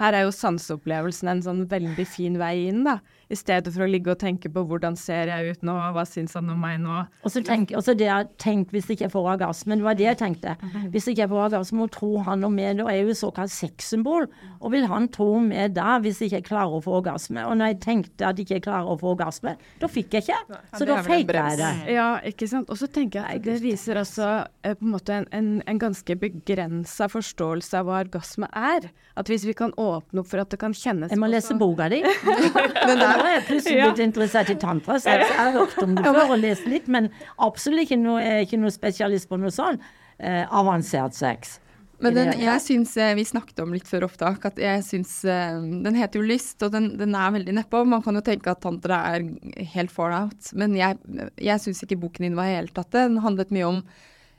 [0.00, 2.96] Her er jo sanseopplevelsen en sånn veldig fin vei inn, da.
[3.32, 6.34] I stedet for å ligge og tenke på hvordan ser jeg ut nå, hva syns
[6.36, 7.00] han om meg nå.
[7.24, 9.78] Og så tenk, og så det jeg tenkte hvis ikke jeg får orgasme.
[9.78, 10.56] Det var det jeg tenkte.
[10.92, 12.78] Hvis ikke jeg får orgasme, og tror han om meg.
[12.78, 14.28] Da er jo såkalt sexsymbol.
[14.60, 17.44] Og vil han tro med da, hvis ikke jeg klarer å få orgasme?
[17.48, 20.60] Og når jeg tenkte at jeg ikke klarer å få orgasme, da fikk jeg ikke.
[20.78, 21.72] Så da faka jeg det.
[21.94, 22.70] Ja, ikke sant.
[22.72, 24.28] Og så tenker jeg at det viser også
[24.64, 28.90] eh, på en måte en, en, en ganske begrensa forståelse av hva orgasme er.
[29.18, 31.88] At hvis vi kan åpne opp for at det kan kjennes Jeg må lese boka
[31.92, 32.00] di.
[32.88, 34.98] Men da er jeg plutselig blitt interessert i tantra.
[35.00, 37.10] Så jeg har hørt om det før og lest litt, men
[37.42, 39.78] absolutt ikke noe, er ikke noe spesialist på noe sånn
[40.18, 41.58] eh, avansert sex.
[42.02, 45.12] Men den, jeg synes, syns eh, Vi snakket om litt før opptak at jeg syns
[45.30, 47.84] eh, Den heter jo Lyst, og den, den er veldig nedpå.
[47.88, 49.28] Man kan jo tenke at tantra er
[49.74, 50.98] helt fallout, men jeg,
[51.38, 53.06] jeg syns ikke boken din var i hele tatt det.
[53.12, 53.80] Den handlet mye om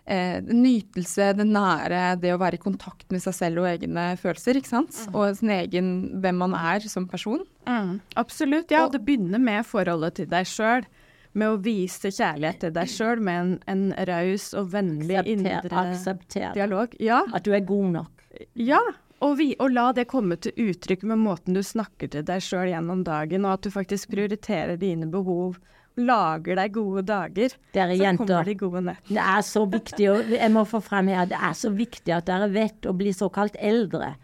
[0.06, 4.60] eh, nytelse, det nære, det å være i kontakt med seg selv og egne følelser,
[4.60, 5.00] ikke sant.
[5.14, 7.44] Og sin egen hvem man er som person.
[7.68, 8.72] Mm, absolutt.
[8.74, 10.88] Ja, og det begynner med forholdet til deg sjøl.
[11.36, 15.82] Med å vise kjærlighet til deg sjøl med en, en raus og vennlig Aksepter, indre
[15.82, 16.94] aksepter dialog.
[17.04, 18.30] Ja, at du er god nok.
[18.56, 18.80] ja.
[19.24, 22.68] Og, vi, og la det komme til uttrykk med måten du snakker til deg sjøl
[22.68, 25.56] gjennom dagen, og at du faktisk prioriterer dine behov.
[25.96, 27.56] Lager deg gode dager.
[27.76, 28.26] Dere så jenter.
[28.26, 29.16] kommer de gode nettene.
[29.16, 32.28] Det er så viktig, og jeg må få frem her, det er så viktig at
[32.28, 34.16] dere vet å bli såkalt eldre.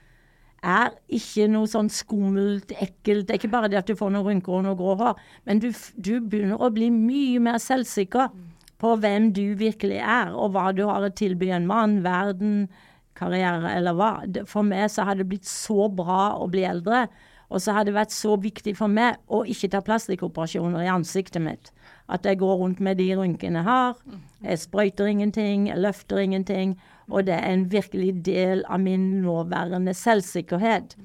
[0.62, 3.26] Er ikke noe sånn skummelt, ekkelt.
[3.26, 5.64] Det er ikke bare det at du får noen rynker og noe grå hår, men
[5.64, 8.30] du, du begynner å bli mye mer selvsikker
[8.82, 12.66] på hvem du virkelig er, og hva du har å tilby en mann, verden,
[13.18, 14.14] karriere eller hva.
[14.50, 17.06] For meg så har det blitt så bra å bli eldre.
[17.52, 21.44] Og så har det vært så viktig for meg å ikke ta plastikkoperasjoner i ansiktet
[21.44, 21.72] mitt.
[22.08, 24.00] At jeg går rundt med de rynkene jeg har.
[24.44, 26.78] Jeg sprøyter ingenting, jeg løfter ingenting.
[27.12, 30.96] Og det er en virkelig del av min nåværende selvsikkerhet.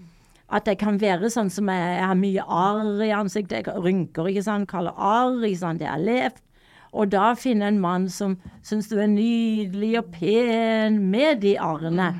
[0.46, 4.30] At jeg kan være sånn som jeg, jeg har mye arr i ansiktet, jeg rynker,
[4.30, 6.38] ikke sant, kaller arr, ikke sant, det har levd.
[6.96, 12.12] Og da finne en mann som syns du er nydelig og pen med de arrene.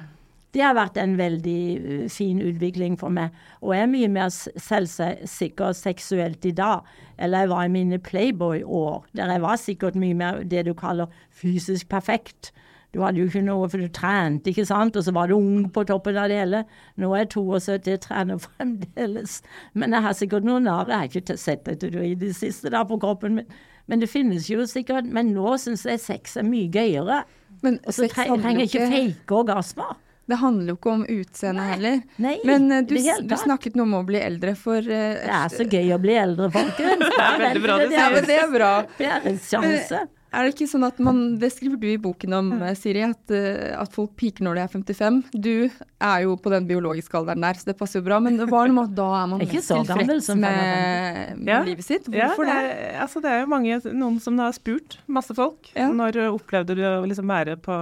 [0.56, 3.34] Det har vært en veldig uh, fin utvikling for meg.
[3.60, 6.86] Og jeg er mye mer selvsikker seksuelt i dag
[7.18, 11.12] eller jeg var i mine Playboy-år, der jeg var sikkert mye mer det du kaller
[11.30, 12.52] fysisk perfekt.
[12.94, 15.66] Du hadde jo ikke noe, for du trente, ikke sant, og så var du ung
[15.72, 16.62] på toppen av det hele.
[16.96, 19.40] Nå er jeg 72, jeg trener fremdeles.
[19.74, 20.88] Men jeg har sikkert noen arr.
[20.88, 23.50] Jeg har ikke sett det i det siste da på kroppen min.
[23.86, 25.06] Men det finnes jo sikkert.
[25.12, 27.20] Men nå syns jeg sex er mye gøyere.
[27.62, 29.92] Men Og så trenger jeg ikke fake orgasmer.
[30.26, 32.00] Det handler jo ikke om utseendet heller.
[32.22, 35.54] Nei, Men uh, du, du snakket noe om å bli eldre, for uh, Det er
[35.54, 37.06] så gøy å bli eldre, folkens.
[37.16, 38.70] Det er veldig bra du Ja, men det er bra.
[38.98, 40.06] Det er en sjanse.
[40.36, 43.30] Er det ikke sånn at man, Det skriver du i boken om, eh, Siri, at,
[43.32, 45.20] eh, at folk piker når de er 55.
[45.32, 48.18] Du er jo på den biologiske alderen der, så det passer jo bra.
[48.20, 51.62] Men det var noe med at da er man er mest tilfreds med, med Ja.
[51.64, 52.10] livet sitt.
[52.10, 52.58] Hvorfor det?
[52.58, 52.74] det?
[52.74, 55.70] Er, altså det er jo mange, noen som har spurt, masse folk.
[55.78, 55.88] Ja.
[55.94, 57.78] Når opplevde du å liksom være på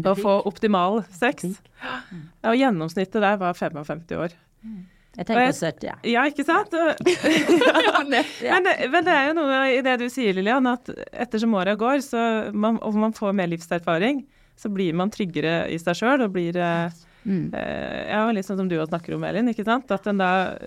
[0.00, 1.44] å få optimal sex?
[2.46, 4.34] Og gjennomsnittet der var 55 år.
[5.12, 5.96] Jeg tenker 70, ja.
[6.08, 6.72] Ja, ikke sant?
[8.12, 12.00] men, men det er jo noe i det du sier, Lillian, at ettersom åra går,
[12.06, 12.22] så
[12.56, 14.22] man, og man får mer livserfaring,
[14.56, 17.52] så blir man tryggere i seg sjøl og blir eh, Mm.
[17.54, 19.90] eh, Ja, litt sånn som du også snakker om, Elin, ikke sant?
[19.94, 20.58] At en da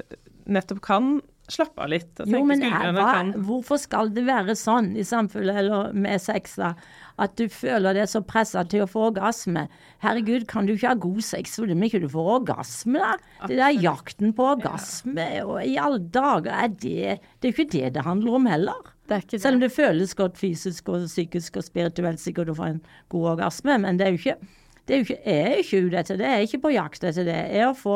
[0.48, 1.18] nettopp kan
[1.51, 2.12] slappe av litt.
[2.21, 6.23] Og Jo, men her, hva, kan hvorfor skal det være sånn i samfunnet eller med
[6.23, 6.73] sex, da?
[7.21, 9.67] At du føler deg så pressa til å få orgasme.
[10.03, 13.13] Herregud, kan du ikke ha god sex fordi ikke du får orgasme, da?
[13.47, 17.71] Det der jakten på orgasme, og i alle dager, er det Det er jo ikke
[17.77, 18.91] det det handler om heller.
[19.05, 19.69] Det er ikke Selv om det.
[19.69, 23.99] det føles godt fysisk og psykisk og spirituelt sikkert å få en god orgasme, men
[23.99, 24.38] det er jo ikke
[24.86, 27.05] det er jo ikke, jeg er ikke ute etter det, jeg er ikke på jakt
[27.10, 27.38] etter det.
[27.49, 27.95] Jeg, er å få,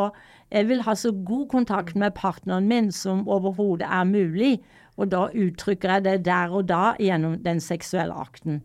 [0.52, 4.60] jeg vil ha så god kontakt med partneren min som overhodet er mulig,
[4.98, 8.62] og da uttrykker jeg det der og da gjennom den seksuelle akten.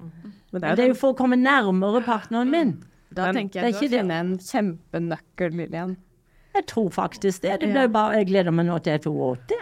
[0.52, 2.72] Men Det er jo for å komme nærmere partneren min.
[3.14, 5.96] Da Men tenker det er jeg du har funnet en kjempenøkkel, Lillian.
[6.54, 7.60] Jeg tror faktisk det.
[7.60, 7.72] det Ja.
[7.74, 9.54] ble bare, jeg gleder meg nå til jeg er 82.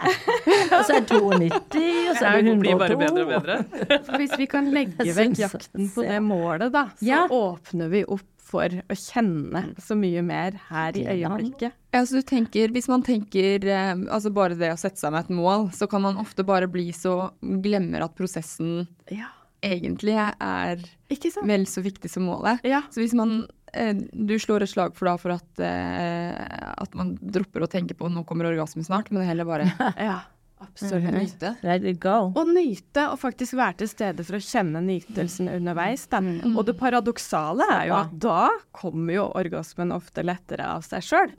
[0.77, 2.59] Og så er jeg 92, og så er det 102.
[2.61, 4.17] blir bare bedre og bedre.
[4.17, 7.27] Hvis vi kan legge vekk jakten på det målet, da, så Ja.
[7.27, 8.21] åpner vi opp
[8.53, 11.75] for å kjenne så mye mer her i øyeblikket.
[11.93, 15.25] Ja, så du tenker, Hvis man tenker eh, altså bare det å sette seg med
[15.27, 19.29] et mål, så kan man ofte bare bli så Glemmer at prosessen Ja,
[19.65, 20.81] egentlig er
[21.13, 21.47] ikke sant?
[21.49, 22.63] vel så viktig som målet.
[22.67, 22.81] Ja.
[22.93, 26.33] Så hvis man eh, Du slår et slag for da for at, eh,
[26.77, 29.69] at man dropper å tenke på 'nå kommer orgasmen snart', men heller bare
[30.09, 30.21] ja,
[30.63, 31.13] absolutt.
[31.13, 31.53] nyte.
[31.63, 32.31] Let it go.
[32.33, 36.05] Og nyte, og faktisk være til stede for å kjenne nytelsen underveis.
[36.11, 36.21] Da.
[36.53, 41.35] Og det paradoksale er jo at da kommer jo orgasmen ofte lettere av seg sjøl.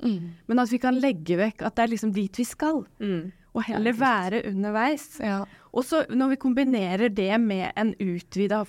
[0.47, 2.85] Men at vi kan legge vekk at det er liksom dit vi skal.
[3.55, 5.21] Og heller være underveis.
[5.23, 5.45] Ja.
[5.75, 8.65] Og så når vi kombinerer det med en utvida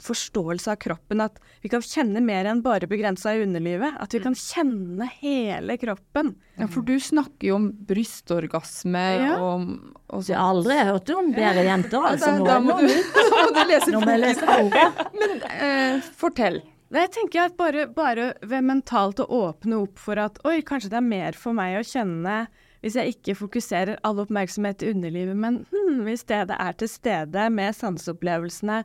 [0.00, 3.96] forståelse av kroppen, at vi kan kjenne mer enn bare begrensa i underlivet.
[4.00, 6.34] At vi kan kjenne hele kroppen.
[6.56, 9.36] ja, for du snakker jo om brystorgasme Ja.
[9.38, 12.32] og, og Jeg har aldri hørt om bedre jenter, altså.
[12.32, 12.88] Da, Nå, da må du,
[13.34, 15.08] må du lese nå må jeg lese boka.
[15.20, 16.60] Men eh, fortell.
[16.90, 20.98] Jeg tenker at bare, bare ved mentalt å åpne opp for at oi, kanskje det
[20.98, 22.40] er mer for meg å kjenne
[22.80, 27.42] hvis jeg ikke fokuserer all oppmerksomhet i underlivet, men hm, hvis stedet er til stede
[27.52, 28.78] med sanseopplevelsene.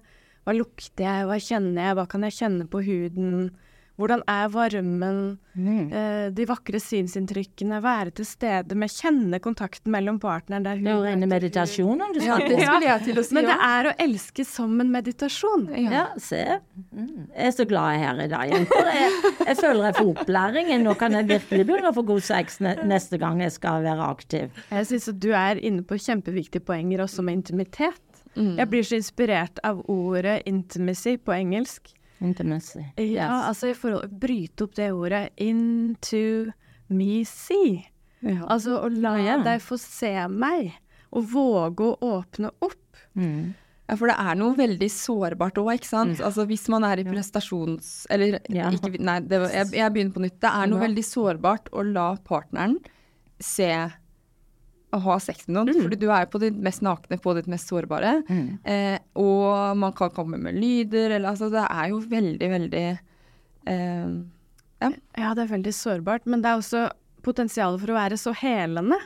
[0.45, 3.47] Hva lukter jeg, hva kjenner jeg, hva kan jeg kjenne på huden?
[3.95, 5.19] Hvordan er varmen?
[5.55, 7.77] Eh, de vakre synsinntrykkene.
[7.79, 10.65] Være til stede med kjenne kontakten mellom partneren.
[10.67, 12.73] Der Det er jo rene meditasjonen du Ja, snakker det om.
[12.73, 13.33] skulle jeg til å si.
[13.37, 15.63] Men det er å elske som en meditasjon.
[15.87, 16.41] Ja, se.
[16.91, 17.29] Mm.
[17.37, 18.91] Jeg er så glad jeg er her i dag, jenter.
[18.99, 20.83] Jeg, jeg føler jeg får opplæringen.
[20.83, 24.09] Nå kan jeg virkelig begynne å få god sex ne neste gang jeg skal være
[24.11, 24.51] aktiv.
[24.75, 28.03] Jeg syns at du er inne på kjempeviktige poenger også med intimitet.
[28.35, 31.93] Jeg blir så inspirert av ordet 'intimacy' på engelsk.
[32.21, 32.79] Intimacy.
[32.97, 33.11] Yes.
[33.17, 36.51] Ja, altså i forhold Bryte opp det ordet 'into
[36.89, 37.85] me see'.
[38.47, 39.37] Altså å la Ja.
[39.43, 40.73] deg få se meg,
[41.13, 42.97] og våge å åpne opp.
[43.15, 43.53] Mm.
[43.87, 46.17] Ja, for det er noe veldig sårbart òg, ikke sant.
[46.19, 48.07] Altså hvis man er i prestasjons...
[48.09, 48.71] Eller Ja.
[48.71, 50.39] ikke Nei, det, var- jeg, jeg begynner på nytt.
[50.41, 50.87] Det er noe Ja.
[50.87, 52.77] veldig sårbart å la partneren
[53.39, 53.91] se
[54.95, 55.81] og ha sex med noen.
[55.85, 58.13] Fordi du er på ditt mest nakne, på ditt mest sårbare.
[58.29, 58.45] Mm.
[58.63, 62.85] Eh, og man kan komme med lyder, eller altså Det er jo veldig, veldig
[63.67, 64.15] eh,
[65.17, 66.85] Ja, det er veldig sårbart, men det er også
[67.25, 68.97] potensial for å være så helende.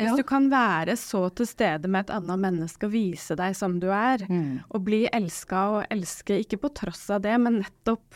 [0.00, 0.16] Hvis Ja.
[0.16, 3.88] du kan være så til stede med et annet menneske og vise deg som du
[3.92, 4.62] er, Mm.
[4.70, 8.14] og bli elska og elske, ikke på tross av det, men nettopp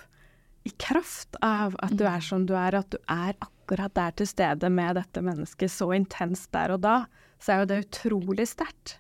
[0.64, 4.26] i kraft av at du er som du er, at du er akkurat der til
[4.30, 6.96] stede med dette mennesket så intenst der og da,
[7.40, 8.98] så er jo det utrolig sterkt.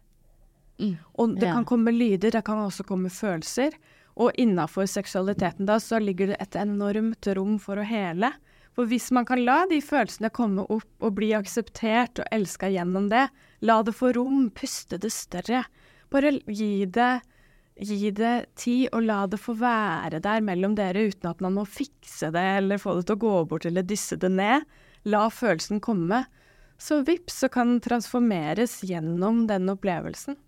[1.16, 1.54] Og det Ja.
[1.54, 3.72] kan komme lyder, det kan også komme følelser.
[4.16, 8.32] Og innafor seksualiteten da, så ligger det et enormt rom for å hele.
[8.74, 13.08] For hvis man kan la de følelsene komme opp og bli akseptert og elska gjennom
[13.08, 13.28] det,
[13.62, 15.64] la det få rom, puste det større.
[16.10, 17.22] Bare gi det,
[17.76, 21.66] gi det tid, og la det få være der mellom dere uten at man må
[21.66, 24.66] fikse det eller få det til å gå bort eller dysse det ned.
[25.10, 26.24] La følelsen komme.
[26.78, 30.38] Så vips, så kan den transformeres gjennom den opplevelsen.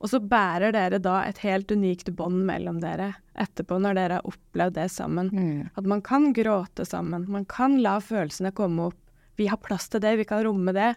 [0.00, 4.28] Og så bærer dere da et helt unikt bånd mellom dere etterpå, når dere har
[4.28, 5.28] opplevd det sammen.
[5.28, 5.68] Mm.
[5.76, 8.98] At man kan gråte sammen, man kan la følelsene komme opp.
[9.36, 10.94] Vi har plass til det, vi kan romme det.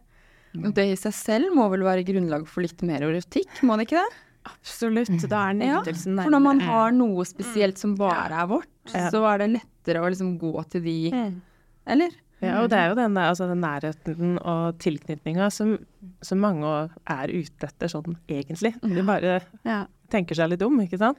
[0.53, 0.69] Mm.
[0.77, 4.03] det i seg selv må vel være grunnlag for litt mer erotikk, må det ikke
[4.03, 4.19] det?
[4.45, 5.23] Absolutt.
[5.29, 6.25] Da er nytelsen nærmere.
[6.27, 9.09] For når man har noe spesielt som bare er vårt, Ja.
[9.13, 11.41] så er det lettere å liksom gå til de Mm.
[11.87, 12.11] Eller?
[12.41, 15.77] Ja, og det er jo den, altså, den nærheten og tilknytninga som,
[16.21, 18.73] som mange er ute etter sånn egentlig.
[18.81, 19.85] De bare Ja.
[20.09, 21.17] tenker seg litt om, ikke sant.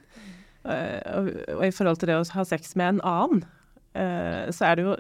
[0.65, 3.45] Eh, og, og i forhold til det å ha sex med en annen,
[3.95, 4.97] eh, så er det jo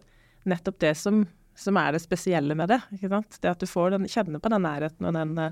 [0.46, 2.80] nettopp det som, som er det spesielle med det.
[2.92, 3.38] ikke sant?
[3.40, 5.50] Det at du får den, kjenne på den nærheten og den uh,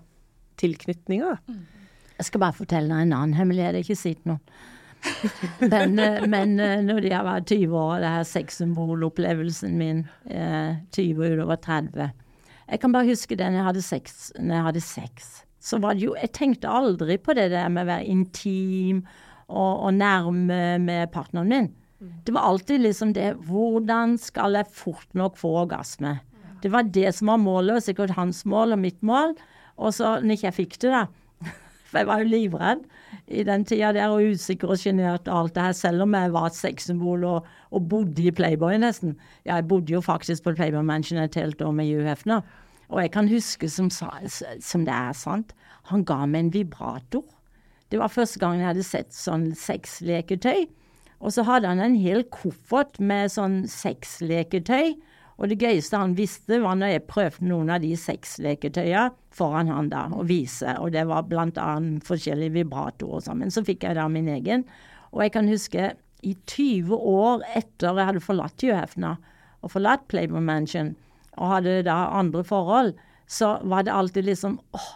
[0.57, 1.39] tilknytninga.
[2.23, 4.43] Jeg skal bare fortelle deg en annen hemmelighet, ikke si til noen.
[5.73, 6.53] Men, eh, men
[6.87, 12.13] når jeg var 20 år, det her sexsymbolopplevelsen min, eh, 20 utover 30
[12.71, 14.33] Jeg kan bare huske det når jeg hadde sex.
[14.39, 15.31] Når jeg hadde sex.
[15.59, 19.03] Så var det jo Jeg tenkte aldri på det der med å være intim
[19.49, 21.73] og, og nærme med partneren min.
[22.23, 26.21] Det var alltid liksom det Hvordan skal jeg fort nok få orgasme?
[26.63, 29.35] Det var det som var målet, og sikkert hans mål og mitt mål.
[29.83, 31.07] Og så når ikke jeg fikk det, da
[31.93, 32.87] For jeg var jo livredd
[33.29, 36.33] i den tida der, og usikker og sjenert og alt det her, selv om jeg
[36.33, 39.19] var et sexsymbol og, og bodde i Playboy nesten.
[39.45, 42.41] Ja, jeg bodde jo faktisk på Playboy Mansion et helt år med Hugh Hefner.
[42.89, 45.53] Og jeg kan huske som, som det er sant,
[45.93, 47.25] han ga meg en vibrator.
[47.93, 50.65] Det var første gang jeg hadde sett sånn sexleketøy.
[51.21, 54.95] Og så hadde han en hel koffert med sånn sexleketøy.
[55.41, 59.91] Og det gøyeste han visste, var når jeg prøvde noen av de sexleketøya foran han
[59.93, 60.77] da, og vise.
[60.79, 63.41] Og det var annet forskjellige vibratorer og sånn.
[63.43, 64.67] Men så fikk jeg da min egen.
[65.13, 69.17] Og jeg kan huske i 20 år etter jeg hadde forlatt Johefna,
[69.63, 70.95] og forlatt Playboy Mansion,
[71.39, 72.93] og hadde da andre forhold,
[73.31, 74.91] så var det alltid liksom åh,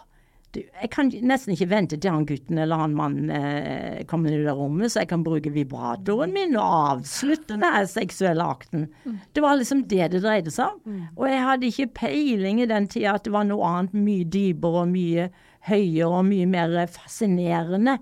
[0.55, 4.41] du, jeg kan nesten ikke vente til han gutten eller han mannen eh, kommer inn
[4.41, 8.87] i det rommet, så jeg kan bruke vibratoren min og avslutte den seksuelle akten.
[9.03, 9.17] Mm.
[9.35, 10.79] Det var liksom det det dreide seg om.
[10.85, 11.01] Mm.
[11.17, 14.85] Og jeg hadde ikke peiling i den tida at det var noe annet mye dypere
[14.85, 15.27] og mye
[15.67, 17.97] høyere og mye mer fascinerende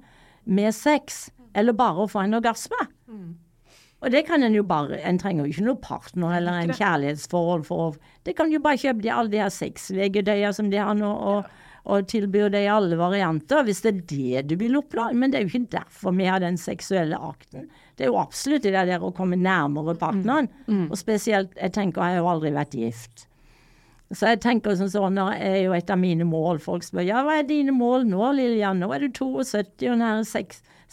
[0.45, 1.25] med sex,
[1.57, 2.85] eller bare å få en orgasme.
[3.09, 3.33] Mm.
[4.05, 7.63] Og det kan en jo bare En trenger jo ikke noen partner eller en kjærlighetsforhold
[7.65, 7.95] for
[8.27, 11.09] Det kan jo bare kjøpe de, alle de her sexlegedøya som de har nå.
[11.09, 11.47] og
[11.85, 15.11] og tilbyr det i alle varianter, hvis det er det du vil oppnå.
[15.13, 17.69] Men det er jo ikke derfor vi har den seksuelle akten.
[17.95, 20.49] Det er jo absolutt det der å komme nærmere partneren.
[20.65, 20.73] Mm.
[20.73, 20.87] Mm.
[20.89, 23.27] Og spesielt, jeg tenker, jeg har jo aldri vært gift.
[24.13, 26.59] Så jeg tenker sånn sånn, er jo et av mine mål.
[26.61, 28.81] Folk spør ja, hva er dine mål nå, Lillian?
[28.81, 30.25] Nå er du 72, og denne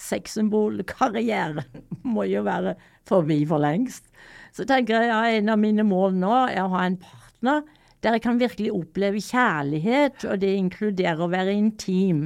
[0.00, 1.60] sexsymbolkarrieren
[2.14, 2.76] må jo være
[3.08, 4.08] forbi for lengst.
[4.52, 7.62] Så tenker jeg ja, en av mine mål nå er å ha en partner
[8.02, 12.24] der jeg kan virkelig oppleve kjærlighet, og det inkluderer å være intim.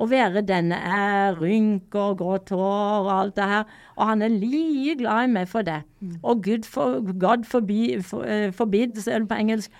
[0.00, 3.74] Å være den jeg er, rynker, grått hår og alt det her.
[3.98, 5.82] Og han er like glad i meg for det.
[6.22, 9.70] Og Gud for, God forbi, for, uh, forbid, så er det på engelsk,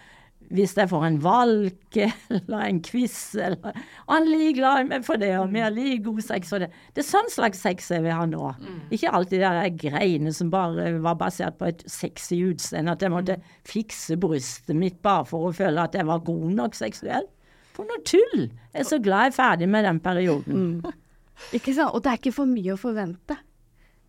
[0.51, 3.77] hvis jeg får en valk eller en quiz eller
[4.11, 6.63] han er like glad i meg for det, og vi har like god sex for
[6.63, 6.71] det.
[6.95, 8.53] Det er sånn slags sex jeg vil ha nå.
[8.59, 8.79] Mm.
[8.97, 12.97] Ikke alltid de greiene som bare var basert på et sexy utseende.
[12.97, 13.53] At jeg måtte mm.
[13.69, 17.29] fikse brystet mitt bare for å føle at jeg var god nok seksuell.
[17.77, 18.49] For noe tull!
[18.75, 20.67] Jeg er så glad jeg er ferdig med den perioden.
[20.83, 20.99] Mm.
[21.57, 21.95] Ikke sant?
[21.95, 23.39] Og det er ikke for mye å forvente.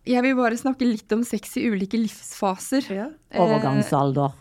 [0.04, 2.88] Jeg vil bare snakke litt om sex i ulike livsfaser.
[2.92, 3.06] Ja.
[3.40, 4.34] Overgangsalder.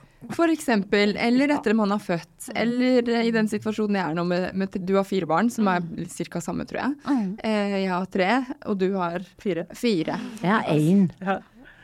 [0.51, 4.47] Eksempel, eller etter at man har født, eller i den situasjonen jeg er nå med,
[4.57, 6.41] med Du har fire barn, som er ca.
[6.41, 6.97] samme, tror jeg.
[7.07, 7.31] Mm.
[7.43, 8.29] Eh, jeg har tre,
[8.69, 9.65] og du har fire.
[9.73, 10.19] fire.
[10.41, 11.07] Jeg har én.
[11.21, 11.39] Ja.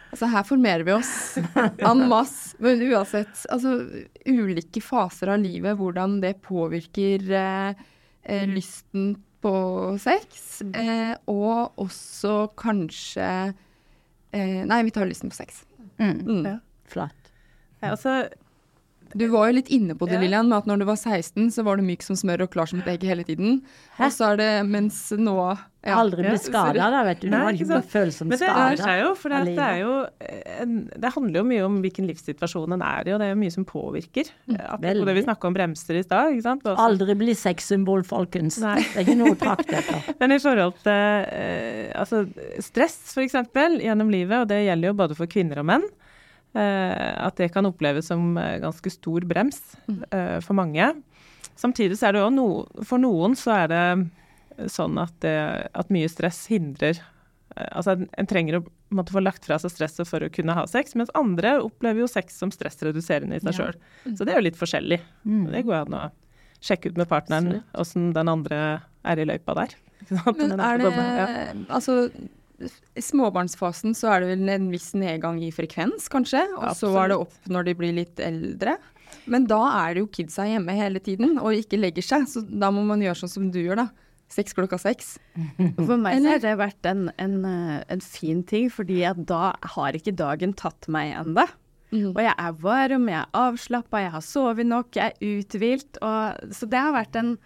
[0.07, 1.11] Altså, her formerer vi oss
[1.91, 2.55] en masse.
[2.63, 3.75] Men uansett, altså
[4.25, 7.87] ulike faser av livet, hvordan det påvirker eh,
[8.23, 9.55] eh, lysten på
[10.01, 10.77] sex, mm.
[10.81, 13.27] eh, og også kanskje
[14.33, 15.61] eh, Nei, vi tar lysten på sex.
[15.99, 16.15] Mm.
[16.23, 16.41] Mm.
[16.45, 16.57] Ja.
[16.87, 17.16] Flott.
[17.81, 18.19] Ja, altså,
[19.13, 20.23] du var jo litt inne på det, ja.
[20.23, 22.69] Lillian, med at når du var 16, så var du myk som smør og klar
[22.69, 23.61] som et egg hele tiden.
[23.97, 25.37] Og så er det mens nå
[25.87, 25.95] ja.
[25.95, 27.29] Aldri blitt skada, da, vet du.
[27.31, 28.49] Du har ikke følsom skade.
[28.51, 29.93] Men det seg jo, for det, det, er jo
[30.65, 33.39] en, det handler jo mye om hvilken livssituasjon en er i, og det er jo
[33.39, 34.31] mye som påvirker.
[34.51, 36.33] At, og det vi snakka om bremser i stad.
[36.33, 36.67] ikke sant?
[36.67, 36.87] Også.
[36.89, 38.59] Aldri bli sexsymbol, folkens.
[38.63, 38.81] Nei.
[38.83, 40.11] Det er ikke noe å trakte etter.
[40.19, 42.25] Men i forhold til eh, altså,
[42.67, 43.39] stress, f.eks.,
[43.87, 46.06] gjennom livet, og det gjelder jo både for kvinner og menn, Eh,
[46.59, 49.99] at det kan oppleves som eh, ganske stor brems mm.
[50.11, 50.93] eh, for mange.
[51.57, 52.47] Samtidig så er det jo no,
[52.85, 55.37] for noen så er det sånn at, det,
[55.77, 56.99] at mye stress hindrer
[57.57, 60.93] Altså en trenger å måtte få lagt fra seg stresset for å kunne ha sex,
[60.99, 63.79] mens andre opplever jo sex som stressreduserende i seg sjøl.
[64.03, 64.11] Mm.
[64.13, 64.99] Så det er jo litt forskjellig.
[65.25, 65.47] Mm.
[65.55, 66.03] Det går an å
[66.61, 68.59] sjekke ut med partneren åssen den andre
[69.07, 69.73] er i løypa der.
[70.37, 70.93] Men er det,
[71.65, 71.97] altså
[72.57, 76.41] i småbarnsfasen så er det vel en viss nedgang i frekvens, kanskje.
[76.57, 78.77] Og så er det opp når de blir litt eldre.
[79.29, 82.27] Men da er det jo kidsa hjemme hele tiden og ikke legger seg.
[82.31, 83.87] Så da må man gjøre sånn som du gjør, da.
[84.31, 85.15] Seks klokka seks.
[85.87, 88.99] For meg har det vært en, en, eh, en, fin ting, fordi
[89.29, 91.47] da har ikke dagen tatt meg ennå.
[91.93, 92.09] Mm.
[92.11, 96.01] Og jeg er varm, jeg er avslappa, jeg har sovet nok, jeg er uthvilt.
[96.51, 97.37] Så det har vært en,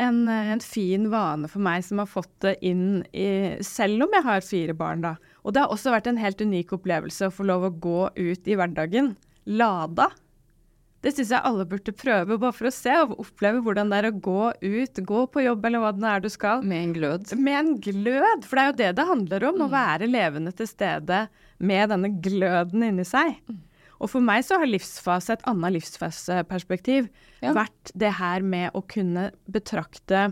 [0.00, 4.24] en, en, fin vane for meg som har fått det inn i Selv om jeg
[4.26, 5.16] har fire barn, da.
[5.42, 8.48] Og det har også vært en helt unik opplevelse å få lov å gå ut
[8.48, 9.14] i hverdagen
[9.44, 10.10] lada.
[11.02, 14.06] Det syns jeg alle burde prøve, bare for å se og oppleve hvordan det er
[14.12, 16.62] å gå ut, gå på jobb eller hva det er du skal.
[16.62, 17.32] Med en glød.
[17.42, 19.58] Med en glød, for det er jo det det handler om.
[19.58, 19.64] Mm.
[19.66, 21.24] Å være levende til stede
[21.58, 23.34] med denne gløden inni seg.
[23.50, 23.58] Mm.
[24.02, 27.06] Og for meg så har livsfase, et annet livsfaseperspektiv,
[27.42, 27.52] ja.
[27.54, 30.30] vært det her med å kunne betrakte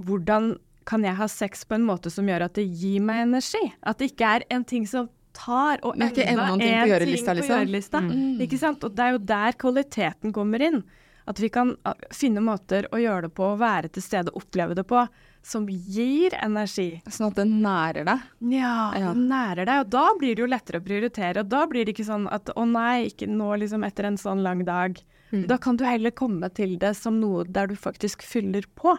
[0.00, 0.54] hvordan
[0.86, 3.62] kan jeg ha sex på en måte som gjør at det gir meg energi?
[3.82, 8.08] At det ikke er en ting som tar og enda en ting på gjørelista, liksom.
[8.08, 8.38] Mm.
[8.46, 8.84] Ikke sant?
[8.86, 10.80] Og det er jo der kvaliteten kommer inn.
[11.26, 11.74] At vi kan
[12.14, 15.02] finne måter å gjøre det på, være til stede, oppleve det på,
[15.46, 16.88] som gir energi.
[17.06, 18.22] Sånn at den nærer deg.
[18.50, 19.12] Ja, Ja.
[19.14, 21.44] den nærer deg, og da blir det jo lettere å prioritere.
[21.44, 24.42] Og da blir det ikke sånn at å nei, ikke nå liksom etter en sånn
[24.42, 24.98] lang dag.
[25.46, 28.96] Da kan du heller komme til det som noe der du faktisk fyller på.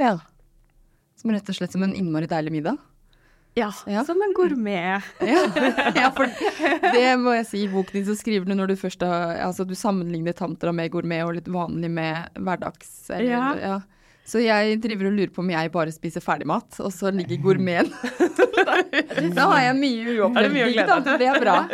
[0.00, 0.18] Ja.
[1.16, 2.78] Som rett og slett som en innmari deilig middag.
[3.56, 4.02] Ja, Ja.
[4.04, 5.02] som en gourmet.
[5.20, 5.46] Ja,
[5.96, 6.26] ja for
[6.92, 7.62] det må jeg si.
[7.64, 10.90] I boken din så skriver du når du først har Altså du sammenligner tantra med
[10.92, 13.08] gourmet og litt vanlig med hverdags...
[13.10, 13.54] Eller, Ja.
[13.56, 13.80] ja.
[14.26, 17.94] Så jeg driver og lurer på om jeg bare spiser ferdigmat, og så ligger gourmeten
[19.36, 21.16] Da har jeg mye uopplevd digg, da.
[21.16, 21.58] Det er bra.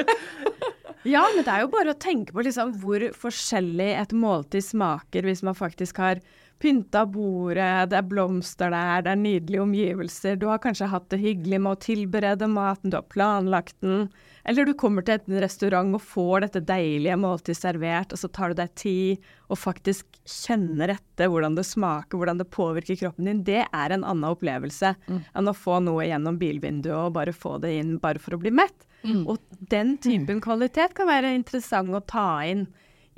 [1.03, 5.27] Ja, men det er jo bare å tenke på liksom hvor forskjellig et måltid smaker
[5.27, 6.21] hvis man faktisk har
[6.63, 11.19] pynta bordet, det er blomster der, det er nydelige omgivelser, du har kanskje hatt det
[11.19, 14.07] hyggelig med å tilberede maten, du har planlagt den,
[14.47, 18.53] eller du kommer til en restaurant og får dette deilige måltidet servert, og så tar
[18.53, 23.43] du deg tid og faktisk kjenner etter hvordan det smaker, hvordan det påvirker kroppen din.
[23.47, 27.75] Det er en annen opplevelse enn å få noe gjennom bilvinduet og bare få det
[27.81, 28.87] inn bare for å bli mett.
[29.27, 29.39] Og
[29.73, 32.69] den typen kvalitet kan være interessant å ta inn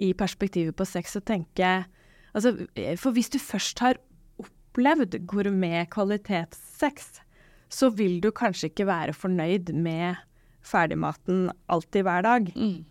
[0.00, 1.84] i perspektivet på sex og tenke
[2.32, 2.54] altså,
[2.98, 4.00] For hvis du først har
[4.40, 7.20] opplevd gourmet kvalitetssex,
[7.68, 10.16] så vil du kanskje ikke være fornøyd med
[10.64, 12.48] ferdigmaten alltid hver dag.
[12.56, 12.82] Eh,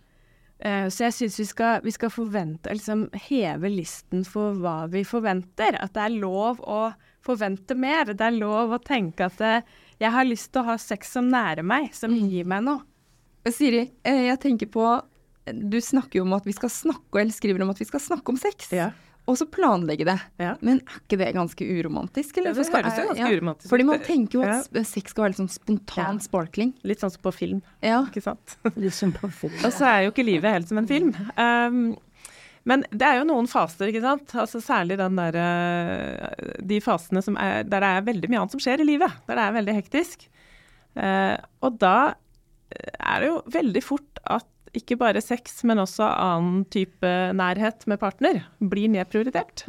[0.64, 1.46] Så jeg syns vi,
[1.84, 5.76] vi skal forvente, liksom heve listen for hva vi forventer.
[5.76, 6.86] At det er lov å
[7.24, 8.12] forvente mer.
[8.14, 9.64] Det er lov å tenke at eh,
[10.02, 12.84] jeg har lyst til å ha sex som nærer meg, som gir meg noe.
[13.52, 14.86] Siri, eh, jeg tenker på
[15.44, 18.32] Du snakker jo om at vi skal snakke, eller skriver om at vi skal snakke
[18.32, 18.70] om sex.
[18.72, 18.92] Ja.
[19.24, 20.18] Og så planlegge det.
[20.42, 20.54] Ja.
[20.60, 22.38] Men er ikke det ganske uromantisk?
[22.42, 22.52] Eller?
[22.52, 23.30] Ja, det høres jo ganske ja.
[23.38, 23.72] uromantisk ut.
[23.72, 26.74] Fordi man tenker jo at s- sex skal være litt sånn spontan sparkling.
[26.84, 28.58] Litt sånn som på film, ikke sant.
[28.84, 29.56] Litt som på film.
[29.64, 31.14] Og så er jo ikke livet helt som en film.
[31.40, 31.86] Um,
[32.68, 34.36] men det er jo noen faser, ikke sant.
[34.40, 38.56] Altså Særlig den der, eh, de fasene som er, der det er veldig mye annet
[38.56, 39.18] som skjer i livet.
[39.28, 40.28] Der det er veldig hektisk.
[41.00, 41.96] Uh, og da
[42.74, 44.48] er det jo veldig fort at
[44.78, 49.66] ikke bare sex, men også annen type nærhet med partner blir nedprioritert.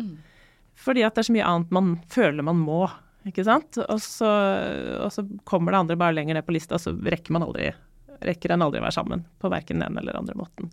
[0.81, 2.87] Fordi at det er så mye annet man føler man må,
[3.29, 3.79] ikke sant.
[3.85, 4.31] Og så,
[5.01, 7.71] og så kommer det andre bare lenger ned på lista, så rekker man aldri
[8.25, 10.71] rekker en aldri å være sammen på verken den eller andre måten.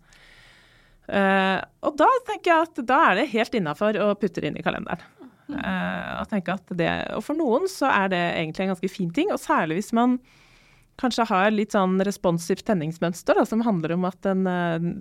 [1.11, 4.59] Uh, og da tenker jeg at da er det helt innafor å putte det inn
[4.61, 5.03] i kalenderen.
[5.51, 9.33] Uh, og, at det, og for noen så er det egentlig en ganske fin ting,
[9.33, 10.19] og særlig hvis man
[11.01, 14.91] kanskje har litt sånn responsivt tenningsmønster da, som handler om at en uh,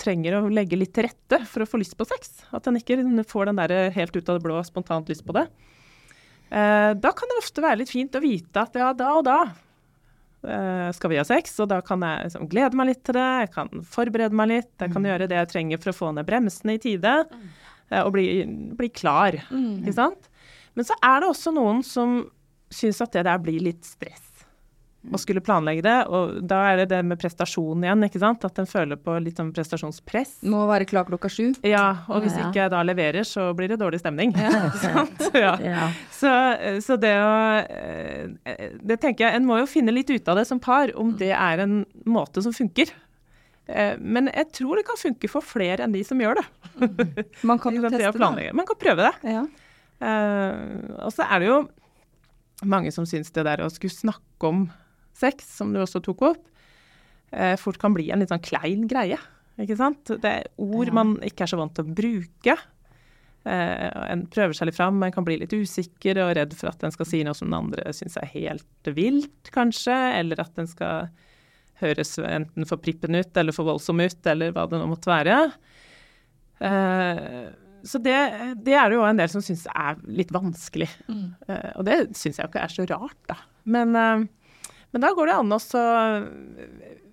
[0.00, 2.40] trenger å legge litt til rette for å få lyst på sex.
[2.56, 2.98] At en ikke
[3.28, 5.46] får den der helt ut av det blå spontant lyst på det.
[6.52, 9.38] Uh, da kan det ofte være litt fint å vite at ja, da og da
[9.48, 13.28] uh, skal vi ha sex, og da kan jeg liksom glede meg litt til det,
[13.44, 16.28] jeg kan forberede meg litt, jeg kan gjøre det jeg trenger for å få ned
[16.28, 17.14] bremsene i tide,
[17.88, 18.26] eh, og bli,
[18.76, 20.28] bli klar, ikke sant?
[20.76, 22.22] Men så er det også noen som
[22.72, 24.31] syns at det der blir litt stress.
[25.02, 28.44] Å skulle planlegge det, og da er det det med prestasjon igjen, ikke sant?
[28.46, 30.36] At en føler på litt sånn prestasjonspress.
[30.46, 31.48] Må være klar klokka sju.
[31.66, 32.44] Ja, og hvis Ja.
[32.46, 34.30] ikke jeg da leverer, så blir det dårlig stemning.
[34.38, 34.70] Ja.
[34.84, 35.24] sant?
[35.34, 35.56] Ja.
[35.72, 35.88] Ja.
[36.14, 36.30] Så,
[36.86, 37.32] så det å
[37.66, 41.10] eh, Det tenker jeg, En må jo finne litt ut av det som par, om
[41.18, 42.92] det er en måte som funker.
[43.66, 46.46] Eh, Men jeg tror det kan funke for flere enn de som gjør det.
[47.42, 48.52] Man kan jo det teste det.
[48.54, 49.34] Man kan prøve det.
[49.34, 49.42] Ja.
[49.98, 51.58] Eh, og så er det jo
[52.70, 54.62] mange som syns det der å skulle snakke om
[55.18, 56.44] sex, som du også tok opp,
[57.32, 59.18] eh, fort kan bli en litt sånn klein greie.
[59.60, 60.14] Ikke sant?
[60.22, 62.56] Det er ord man ikke er så vant til å bruke.
[63.42, 66.84] Eh, en prøver seg litt fram, men kan bli litt usikker og redd for at
[66.86, 70.70] en skal si noe som den andre syns er helt vilt, kanskje, eller at den
[70.70, 71.10] skal
[71.82, 75.38] høres enten for prippen ut eller for voldsom ut, eller hva det nå måtte være.
[76.62, 77.50] Eh,
[77.82, 78.14] så det,
[78.62, 80.88] det er det jo en del som syns er litt vanskelig.
[81.50, 83.38] Eh, og det syns jeg ikke er så rart, da.
[83.74, 84.22] Men, eh,
[84.92, 85.82] men da går det an også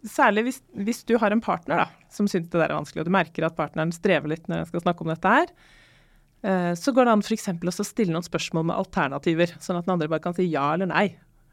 [0.07, 3.09] Særlig hvis, hvis du har en partner da, som syns det der er vanskelig, og
[3.09, 5.49] du merker at partneren strever litt når en skal snakke om dette her,
[6.47, 7.49] eh, så går det an f.eks.
[7.51, 10.69] også å stille noen spørsmål med alternativer, sånn at den andre bare kan si ja
[10.77, 11.09] eller nei.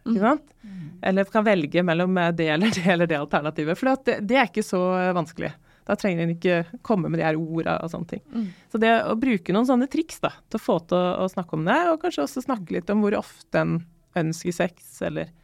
[0.06, 0.54] Ikke sant?
[1.02, 3.78] Eller kan velge mellom eh, det eller det eller det alternativet.
[3.80, 5.50] For det, det er ikke så eh, vanskelig.
[5.86, 8.22] Da trenger en ikke komme med de her orda og sånne ting.
[8.70, 11.58] Så det å bruke noen sånne triks da, til å få til å, å snakke
[11.58, 13.76] om det, og kanskje også snakke litt om hvor ofte en
[14.18, 15.34] ønsker sex, eller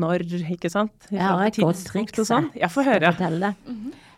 [0.00, 0.24] når,
[0.54, 1.08] ikke sant?
[1.10, 2.18] Jeg har et godt triks.
[2.22, 2.50] og sånn.
[2.56, 2.70] jeg.
[2.72, 3.12] får høre.
[3.14, 3.54] fortelle.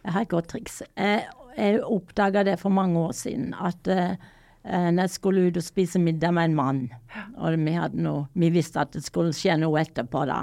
[0.02, 0.80] Jeg har et godt triks.
[0.96, 1.26] Jeg,
[1.56, 4.16] jeg oppdaga det for mange år siden, at eh,
[4.64, 6.82] eh, når jeg skulle ut og spise middag med en mann,
[7.36, 10.42] og vi, hadde noe, vi visste at det skulle skje noe etterpå da,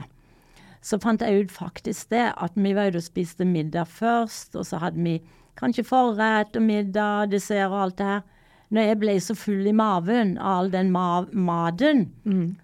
[0.86, 4.68] så fant jeg ut faktisk det, at vi var ute og spiste middag først, og
[4.68, 5.18] så hadde vi
[5.60, 8.22] kanskje forrett og middag, dessert og alt det her.
[8.70, 12.04] Når jeg ble så full i maven av all den ma maten.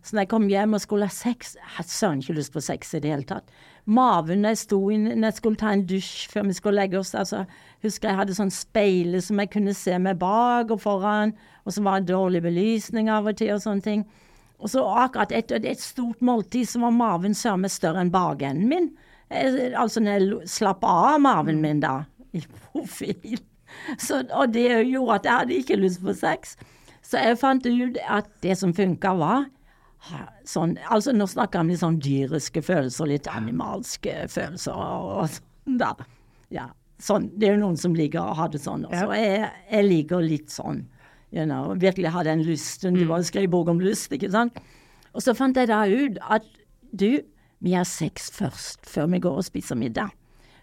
[0.06, 2.62] Så når jeg kom hjem og skulle ha sex Jeg hadde søren ikke lyst på
[2.62, 3.50] sex i det hele tatt.
[3.86, 7.00] Maven når jeg, sto inn, når jeg skulle ta en dusj før vi skulle legge
[7.00, 7.46] oss altså,
[7.86, 11.36] Husker jeg hadde sånn speile som jeg kunne se meg bak og foran,
[11.66, 14.06] og så var det dårlig belysning av og til og sånne ting.
[14.58, 18.70] Og så akkurat etter et stort måltid så var maven søren meg større enn bakenden
[18.72, 18.88] min.
[19.30, 22.04] Jeg, Altså når jeg slapp av maven min da,
[22.38, 23.42] i profil.
[24.02, 26.56] Så, og det gjorde at jeg hadde ikke lyst på sex.
[27.06, 29.46] Så jeg fant ut at det som funka, var
[30.46, 35.32] sånn Altså nå snakker jeg om litt sånn dyriske følelser, litt animalske følelser og, og
[35.34, 35.94] sånn da.
[36.54, 36.68] Ja.
[37.02, 37.28] Sånn.
[37.36, 38.86] Det er jo noen som liker å ha det sånn.
[38.88, 40.86] Og så jeg, jeg liker litt sånn.
[41.34, 42.96] You know, virkelig ha den lysten.
[42.96, 44.62] Du var skrev bok om lyst, ikke sant.
[45.16, 46.46] Og så fant jeg da ut at
[46.96, 47.20] du,
[47.66, 50.14] vi har sex først, før vi går og spiser middag.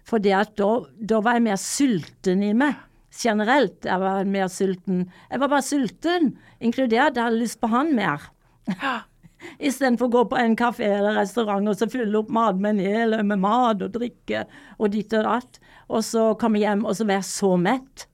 [0.08, 2.78] For da, da var jeg mer sulten i meg.
[3.12, 3.84] Generelt.
[3.84, 5.06] Jeg var mer sulten.
[5.30, 8.30] Jeg var bare sulten, inkludert jeg hadde lyst på han mer.
[9.66, 13.82] Istedenfor å gå på en kafé eller restaurant og så fylle opp matmenyen med mat
[13.82, 14.44] og drikke
[14.78, 15.58] og ditt og datt,
[15.90, 18.06] og så komme hjem og så være så mett.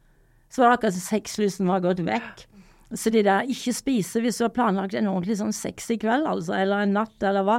[0.48, 2.46] Så var det akkurat som sexlysten var gått vekk.
[2.96, 6.54] Så de der ikke spise hvis du har planlagt en ordentlig sånn sexy kveld, altså,
[6.56, 7.58] eller en natt, eller hva.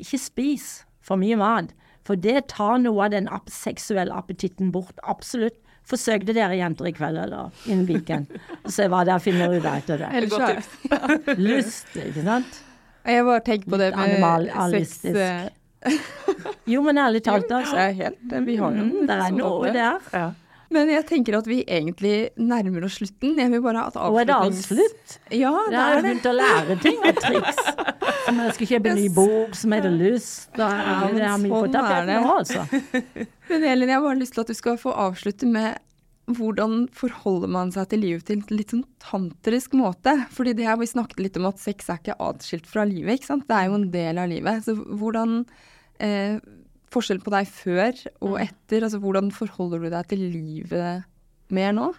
[0.00, 0.68] Ikke spis
[1.04, 1.74] for mye mat.
[2.08, 4.96] For det tar noe av den seksuelle appetitten bort.
[5.04, 5.58] Absolutt.
[5.90, 8.26] Forsøk det dere jenter i kveld, eller innen weekend.
[8.64, 10.10] Og se hva dere finner ut av etter det.
[10.14, 12.60] Eller så er- Lyst, ikke sant?
[13.06, 15.16] Jeg bare tenker på det med animalistisk.
[15.16, 15.98] sex eh,
[16.68, 17.74] Jo, men ærlig talt, altså.
[17.80, 19.98] Ja, helt Vi har jo Mm, det er noe der.
[20.12, 20.28] Ja.
[20.70, 23.32] Men jeg tenker at vi egentlig nærmer oss slutten.
[23.40, 25.16] Jeg vil bare at Og er det alt avslutnings- slutt?
[25.34, 26.04] Ja, det, det har er det.
[26.06, 27.60] begynt å lære ting og triks.
[28.26, 30.50] Som jeg skal kjøpe en ny bok som heter Lyst.
[30.54, 32.66] Da er det har på sånn er tapeten nå, altså.
[33.50, 35.80] Men Elin, jeg har bare lyst til at du skal få avslutte med
[36.30, 40.12] hvordan forholder man seg til livet til en litt sånn tantrisk måte?
[40.30, 43.32] Fordi det her vi snakket litt om at sex er ikke atskilt fra livet, ikke
[43.32, 43.48] sant?
[43.50, 44.62] Det er jo en del av livet.
[44.68, 45.40] Så hvordan
[45.98, 46.36] eh,
[46.90, 51.04] Forskjell på deg før og etter, altså hvordan forholder du deg til livet
[51.54, 51.90] mer nå?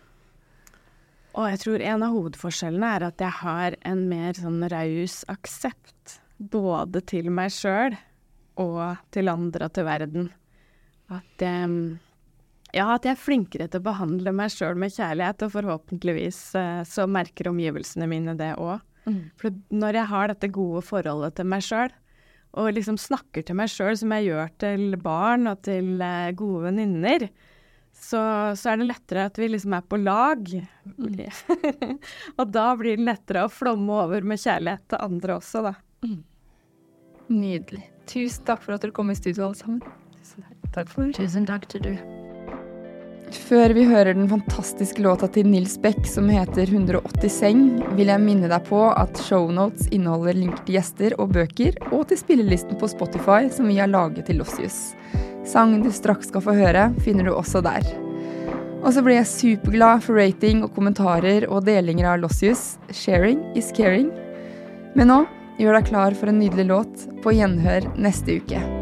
[1.31, 6.17] Og jeg tror en av hovedforskjellene er at jeg har en mer sånn raus aksept.
[6.41, 7.95] Både til meg sjøl
[8.59, 10.29] og til andre og til verden.
[11.11, 11.69] At jeg,
[12.75, 16.81] ja, at jeg er flinkere til å behandle meg sjøl med kjærlighet, og forhåpentligvis eh,
[16.87, 18.83] så merker omgivelsene mine det òg.
[19.39, 21.93] For når jeg har dette gode forholdet til meg sjøl,
[22.59, 26.65] og liksom snakker til meg sjøl som jeg gjør til barn og til eh, gode
[26.67, 27.27] venninner,
[27.91, 28.21] så,
[28.57, 30.51] så er det lettere at vi liksom er på lag.
[32.39, 35.75] og da blir det lettere å flomme over med kjærlighet til andre også, da.
[37.31, 37.85] Nydelig.
[38.11, 39.85] Tusen takk for at dere kom i studio, alle sammen.
[40.71, 42.20] Takk for Tusen takk til du.
[43.31, 47.61] Før vi hører den fantastiske låta til Nils Beck som heter 180 seng,
[47.95, 52.19] vil jeg minne deg på at shownotes inneholder linker til gjester og bøker, og til
[52.19, 54.97] spillelisten på Spotify som vi har laget til Lossius.
[55.47, 57.87] Sangen du straks skal få høre, finner du også der.
[58.81, 62.75] Og så blir jeg superglad for rating og kommentarer og delinger av Lossius.
[62.91, 64.09] Sharing is caring.
[64.97, 65.23] Men nå,
[65.61, 68.80] gjør deg klar for en nydelig låt på gjenhør neste uke.